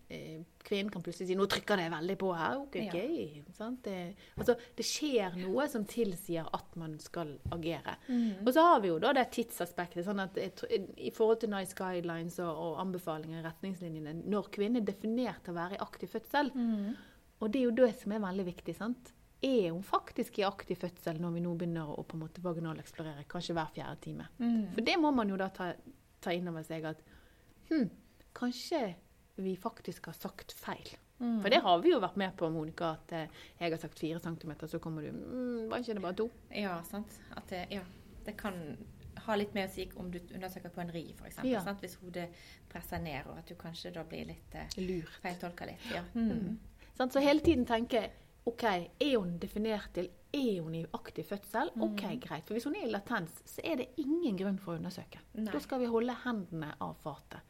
Eh, 0.08 0.40
kvinnen 0.64 0.90
kan 0.90 1.02
plutselig 1.02 1.28
si 1.28 1.34
'nå 1.36 1.46
trykker 1.46 1.76
det 1.76 1.90
veldig 1.92 2.16
på 2.18 2.30
her'. 2.34 2.56
Ok, 2.62 2.76
Ja. 2.76 2.92
ok. 2.92 3.52
Sant? 3.52 3.82
Det, 3.84 4.14
altså, 4.38 4.56
det 4.76 4.84
skjer 4.84 5.36
noe 5.36 5.68
som 5.68 5.84
tilsier 5.84 6.48
at 6.52 6.76
man 6.76 6.98
skal 6.98 7.38
agere. 7.52 7.96
Mm. 8.08 8.46
Og 8.46 8.54
så 8.54 8.60
har 8.62 8.80
vi 8.80 8.88
jo 8.88 8.98
da 8.98 9.12
det 9.12 9.30
tidsaspektet. 9.30 10.04
sånn 10.04 10.20
at 10.20 10.38
I 10.98 11.10
forhold 11.10 11.40
til 11.40 11.50
Nice 11.50 11.74
Guidelines 11.74 12.38
og, 12.38 12.56
og 12.56 12.78
anbefalinger 12.80 13.40
i 13.40 13.46
retningslinjene 13.48 14.24
når 14.24 14.50
kvinnen 14.50 14.76
er 14.82 14.86
definert 14.92 15.44
til 15.44 15.52
å 15.54 15.56
være 15.56 15.74
i 15.74 15.84
aktiv 15.84 16.08
fødsel. 16.08 16.50
Mm. 16.54 16.96
Og 17.42 17.52
det 17.52 17.60
er 17.60 17.64
jo 17.64 17.70
det 17.70 17.94
som 18.00 18.12
er 18.12 18.20
veldig 18.20 18.44
viktig. 18.46 18.74
sant? 18.76 19.12
Er 19.42 19.70
hun 19.72 19.82
faktisk 19.82 20.38
i 20.38 20.42
aktiv 20.48 20.76
fødsel 20.76 21.20
når 21.20 21.34
vi 21.34 21.40
nå 21.40 21.54
begynner 21.58 21.84
å 21.98 22.02
på 22.06 22.16
en 22.16 22.20
måte 22.22 22.40
vaginaleksplorere, 22.40 23.26
kanskje 23.28 23.52
hver 23.52 23.68
fjerde 23.74 24.00
time? 24.00 24.28
Mm. 24.38 24.72
For 24.72 24.80
det 24.80 24.96
må 24.98 25.10
man 25.14 25.28
jo 25.28 25.36
da 25.36 25.48
ta, 25.48 25.74
ta 26.22 26.30
inn 26.32 26.48
over 26.48 26.62
seg 26.62 26.84
at 26.88 27.02
hm, 27.68 27.90
kanskje 28.34 28.94
vi 29.36 29.56
faktisk 29.56 30.06
har 30.06 30.16
sagt 30.16 30.52
feil. 30.52 30.94
Mm. 31.18 31.42
For 31.42 31.50
det 31.50 31.60
har 31.62 31.78
vi 31.82 31.92
jo 31.92 32.00
vært 32.02 32.16
med 32.18 32.34
på, 32.38 32.48
Monica, 32.50 32.94
at 32.98 33.12
eh, 33.14 33.44
jeg 33.60 33.72
har 33.72 33.80
sagt 33.82 34.00
fire 34.00 34.20
centimeter, 34.22 34.70
så 34.70 34.80
kommer 34.82 35.06
du 35.06 35.12
mm, 35.14 35.70
Var 35.70 35.84
ikke 35.84 35.94
det 35.94 36.02
bare 36.02 36.18
to? 36.18 36.28
Ja, 36.50 36.74
sant. 36.88 37.20
At 37.38 37.46
det, 37.50 37.64
ja, 37.70 37.84
det 38.26 38.36
kan 38.38 38.58
ha 39.24 39.36
litt 39.38 39.54
med 39.54 39.68
å 39.68 39.72
si 39.72 39.86
om 40.00 40.10
du 40.12 40.18
undersøker 40.34 40.72
på 40.74 40.82
en 40.82 40.92
ri, 40.92 41.06
f.eks. 41.14 41.38
Ja. 41.46 41.62
sant? 41.64 41.80
Hvis 41.84 41.96
hodet 42.02 42.28
presser 42.70 43.02
ned, 43.02 43.30
og 43.30 43.38
at 43.40 43.48
du 43.48 43.54
kanskje 43.58 43.94
da 43.94 44.04
blir 44.08 44.26
litt 44.32 44.58
eh, 44.58 45.06
feiltolka 45.22 45.70
litt. 45.70 45.86
Ja. 45.94 46.02
Mm. 46.14 46.58
Sant? 46.98 47.14
Så 47.14 47.22
hele 47.24 47.42
tiden 47.44 47.66
tenke 47.66 48.08
OK, 48.46 48.62
er 49.00 49.16
hun 49.16 49.38
definert 49.40 49.92
til 49.96 50.10
Er 50.34 50.60
hun 50.64 50.74
i 50.74 50.82
aktiv 50.92 51.24
fødsel? 51.24 51.70
OK, 51.80 52.02
greit. 52.20 52.44
For 52.44 52.54
hvis 52.56 52.64
hun 52.66 52.74
er 52.74 52.88
i 52.88 52.90
latens, 52.90 53.36
så 53.46 53.62
er 53.64 53.76
det 53.76 53.86
ingen 54.02 54.36
grunn 54.36 54.58
for 54.58 54.74
å 54.74 54.80
undersøke. 54.80 55.20
Nei. 55.38 55.52
Da 55.54 55.60
skal 55.62 55.78
vi 55.78 55.86
holde 55.86 56.16
hendene 56.24 56.72
av 56.82 56.96
fatet. 57.04 57.40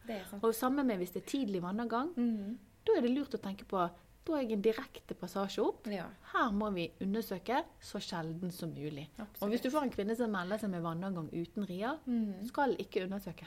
Og 0.42 0.52
samme 0.54 0.85
med 0.85 1.00
hvis 1.00 1.14
det 1.16 1.22
er 1.24 1.30
tidlig 1.33 1.62
vannavgang. 1.64 2.12
Mm. 2.18 2.59
Da 2.85 2.98
er 2.98 3.07
det 3.07 3.14
lurt 3.14 3.35
å 3.35 3.40
tenke 3.40 3.64
på 3.64 3.87
da 4.24 4.33
er 4.38 4.44
jeg 4.46 4.52
en 4.57 4.62
direkte 4.64 5.14
passasje 5.20 5.61
opp. 5.61 5.87
Ja, 5.92 6.07
Her 6.33 6.52
må 6.57 6.70
vi 6.72 6.87
undersøke 7.04 7.59
så 7.85 8.00
sjelden 8.00 8.52
som 8.52 8.70
mulig. 8.72 9.09
Og 9.42 9.50
hvis 9.52 9.61
du 9.61 9.68
får 9.70 9.83
en 9.85 9.90
kvinne 9.92 10.16
som 10.16 10.30
melder 10.33 10.61
seg 10.62 10.70
med 10.72 10.80
vannavgang 10.85 11.26
uten 11.33 11.66
rier, 11.68 11.98
Mm. 12.07 12.46
skal 12.48 12.72
ikke 12.80 13.04
undersøke. 13.04 13.44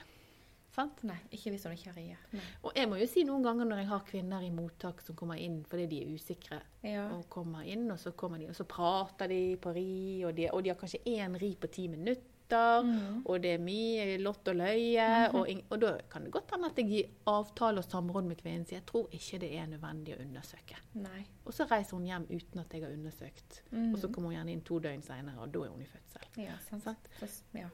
Sant? 0.77 0.99
Nei, 1.09 1.17
ikke 1.33 1.49
hvis 1.55 1.63
hun 1.65 1.73
ikke 1.73 1.89
har 1.89 1.97
rier. 1.97 2.17
Og 2.61 2.75
jeg 2.77 2.85
må 2.91 2.99
jo 3.01 3.07
si 3.09 3.23
noen 3.25 3.41
ganger 3.45 3.65
når 3.65 3.79
jeg 3.81 3.89
har 3.89 4.03
kvinner 4.05 4.43
i 4.45 4.51
mottak 4.53 5.01
som 5.01 5.17
kommer 5.17 5.39
inn 5.41 5.63
fordi 5.65 5.87
de 5.89 6.01
er 6.03 6.13
usikre, 6.13 6.59
Ja. 6.85 7.07
og 7.15 7.23
kommer 7.33 7.65
inn, 7.65 7.87
og 7.91 7.97
så 7.97 8.11
kommer 8.13 8.37
de, 8.37 8.49
og 8.51 8.55
så 8.55 8.63
prater 8.69 9.27
de 9.31 9.57
på 9.57 9.73
ri, 9.73 10.23
og 10.27 10.35
de, 10.37 10.49
og 10.53 10.61
de 10.63 10.69
har 10.69 10.77
kanskje 10.77 11.01
én 11.05 11.37
ri 11.41 11.55
på 11.55 11.67
ti 11.73 11.87
minutter, 11.89 12.33
Mm. 12.47 13.23
og 13.25 13.41
det 13.43 13.55
er 13.57 13.59
mye 13.59 14.17
lott 14.23 14.47
og 14.47 14.55
løye, 14.55 15.07
og, 15.33 15.47
-hmm. 15.49 15.63
og 15.69 15.81
da 15.81 15.97
kan 16.09 16.23
det 16.23 16.31
godt 16.31 16.51
hende 16.53 16.67
at 16.69 16.77
jeg 16.77 16.87
gir 16.87 17.09
avtale 17.27 17.77
og 17.79 17.83
samråd 17.83 18.23
med 18.23 18.37
kvinnen, 18.37 18.65
så 18.65 18.75
jeg 18.75 18.85
tror 18.85 19.07
ikke 19.11 19.39
det 19.39 19.57
er 19.57 19.65
nødvendig 19.65 20.15
å 20.15 20.21
undersøke. 20.21 20.77
Nei. 20.93 21.25
Og 21.45 21.53
så 21.53 21.65
reiser 21.65 21.97
hun 21.97 22.05
hjem 22.05 22.23
uten 22.29 22.59
at 22.59 22.71
jeg 22.73 22.83
har 22.83 22.91
undersøkt. 22.93 23.63
Mm. 23.71 23.93
Og 23.93 23.99
så 23.99 24.07
kommer 24.07 24.29
hun 24.29 24.35
gjerne 24.37 24.51
inn 24.51 24.61
to 24.61 24.79
døgn 24.79 25.01
senere, 25.01 25.39
og 25.39 25.51
da 25.53 25.59
er 25.59 25.69
hun 25.69 25.81
i 25.81 25.85
fødsel. 25.85 26.43
Ja, 26.43 26.57
sant. 26.69 26.83
Sant? 26.83 27.09
Så, 27.19 27.41
ja. 27.53 27.67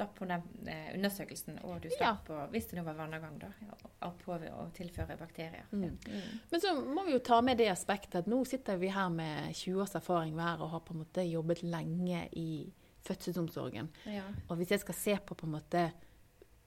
Slapp 0.00 0.20
hun 0.22 0.32
den 0.32 0.68
eh, 0.72 0.90
undersøkelsen, 0.96 1.60
og 1.68 1.80
du 1.84 1.90
slapp 1.92 2.30
å, 2.32 2.42
hvis 2.52 2.70
det 2.70 2.78
nå 2.78 2.84
var 2.86 2.98
vannavgang, 2.98 3.38
da, 3.42 3.50
og 3.68 3.86
å, 4.08 4.12
på, 4.24 4.36
å 4.56 4.66
tilføre 4.76 5.16
bakterier. 5.20 5.66
Mm. 5.70 5.86
Ja. 5.86 5.92
Mm. 6.08 6.42
Men 6.50 6.64
så 6.64 6.74
må 6.80 7.04
vi 7.06 7.14
jo 7.14 7.22
ta 7.30 7.40
med 7.44 7.60
det 7.60 7.68
aspektet 7.72 8.22
at 8.22 8.30
nå 8.30 8.42
sitter 8.48 8.80
vi 8.80 8.92
her 8.94 9.12
med 9.12 9.52
20 9.52 9.84
års 9.84 9.96
erfaring 10.00 10.36
hver 10.38 10.64
og 10.64 10.72
har 10.74 10.84
på 10.86 10.96
en 10.96 11.02
måte 11.04 11.26
jobbet 11.28 11.64
lenge 11.68 12.26
i 12.40 12.50
fødselsomsorgen. 13.04 13.90
Ja. 14.08 14.24
Og 14.48 14.60
hvis 14.60 14.72
jeg 14.74 14.82
skal 14.82 14.96
se 14.96 15.18
på 15.24 15.36
på 15.36 15.48
en 15.48 15.56
måte 15.58 15.90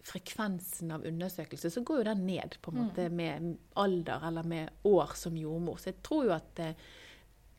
frekvensen 0.04 0.92
av 0.92 1.06
undersøkelser, 1.08 1.72
så 1.72 1.82
går 1.86 2.02
jo 2.02 2.10
den 2.10 2.26
ned 2.28 2.58
på 2.62 2.74
en 2.74 2.82
måte 2.82 3.08
med 3.14 3.54
alder 3.80 4.28
eller 4.28 4.44
med 4.44 4.88
år 4.90 5.16
som 5.16 5.38
jordmor. 5.40 5.80
Så 5.80 5.94
jeg 5.94 6.02
tror 6.04 6.28
jo 6.28 6.36
at 6.36 6.60
eh, 6.60 6.76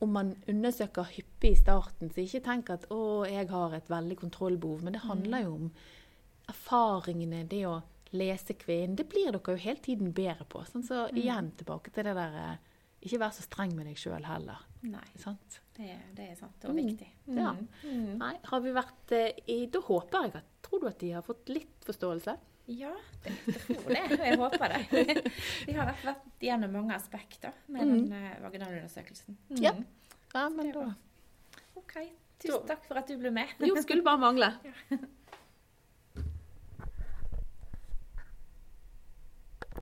om 0.04 0.12
man 0.14 0.34
undersøker 0.50 1.08
hyppig 1.16 1.50
i 1.54 1.58
starten, 1.60 2.10
så 2.12 2.22
ikke 2.22 2.42
tenk 2.46 2.70
at 2.74 2.84
å, 2.94 3.00
jeg 3.28 3.48
har 3.50 3.74
et 3.76 3.88
veldig 3.90 4.16
kontrollbehov. 4.20 4.82
Men 4.86 4.96
det 4.98 5.02
handler 5.08 5.44
jo 5.46 5.54
om 5.58 5.70
erfaringene, 6.50 7.44
det 7.48 7.62
å 7.68 7.78
lese 8.14 8.54
kvinnen. 8.58 8.94
Det 8.98 9.08
blir 9.10 9.32
dere 9.34 9.54
jo 9.56 9.62
hele 9.64 9.82
tiden 9.82 10.12
bedre 10.14 10.46
på. 10.48 10.62
Sånn, 10.68 10.84
så 10.86 11.06
igjen 11.16 11.50
tilbake 11.58 11.90
til 11.94 12.06
det 12.10 12.14
der 12.18 12.38
eh, 12.44 12.70
Ikke 13.04 13.18
vær 13.20 13.34
så 13.36 13.42
streng 13.44 13.74
med 13.76 13.84
deg 13.90 13.98
sjøl 14.00 14.24
heller. 14.24 14.62
Nei, 14.88 15.04
Sant? 15.20 15.58
det, 15.76 15.88
er- 15.92 16.12
det 16.16 16.28
er 16.30 16.36
sant. 16.38 16.62
Og 16.64 16.72
Mm. 16.72 16.78
viktig. 16.86 17.08
Ja. 17.36 17.50
Mm. 17.84 18.14
Nei, 18.20 18.30
har 18.48 18.60
vi 18.64 18.70
vært 18.72 19.12
eh, 19.12 19.40
i 19.52 19.66
Da 19.66 19.80
håper 19.84 20.22
jeg 20.22 20.34
at 20.38 20.44
Tror 20.64 20.80
du 20.80 20.86
at 20.88 20.98
de 21.02 21.10
har 21.12 21.22
fått 21.26 21.48
litt 21.52 21.84
forståelse? 21.84 22.36
Ja, 22.66 22.90
det, 23.24 23.32
jeg 23.46 23.76
tror 23.76 23.88
det. 23.92 24.18
Jeg 24.24 24.38
håper 24.40 24.72
det. 24.72 25.16
Vi 25.68 25.72
har 25.76 25.88
vært, 25.90 26.04
vært 26.06 26.44
gjennom 26.46 26.70
mange 26.72 26.94
aspekter 26.96 27.52
med 27.68 27.84
Mm. 27.84 27.94
den 28.08 28.12
eh, 28.16 28.38
vaginalundersøkelsen. 28.42 29.36
Mm. 29.50 29.58
Ja. 29.62 29.74
Ja, 30.34 30.48
men 30.48 30.70
da 30.72 30.86
OK. 31.76 31.92
Tusen 32.40 32.64
takk 32.68 32.86
for 32.88 32.98
at 33.00 33.06
du 33.08 33.16
ble 33.20 33.30
med. 33.30 33.52
Jo, 33.60 33.76
skulle 33.84 34.02
bare 34.06 34.18
mangle. 34.20 34.48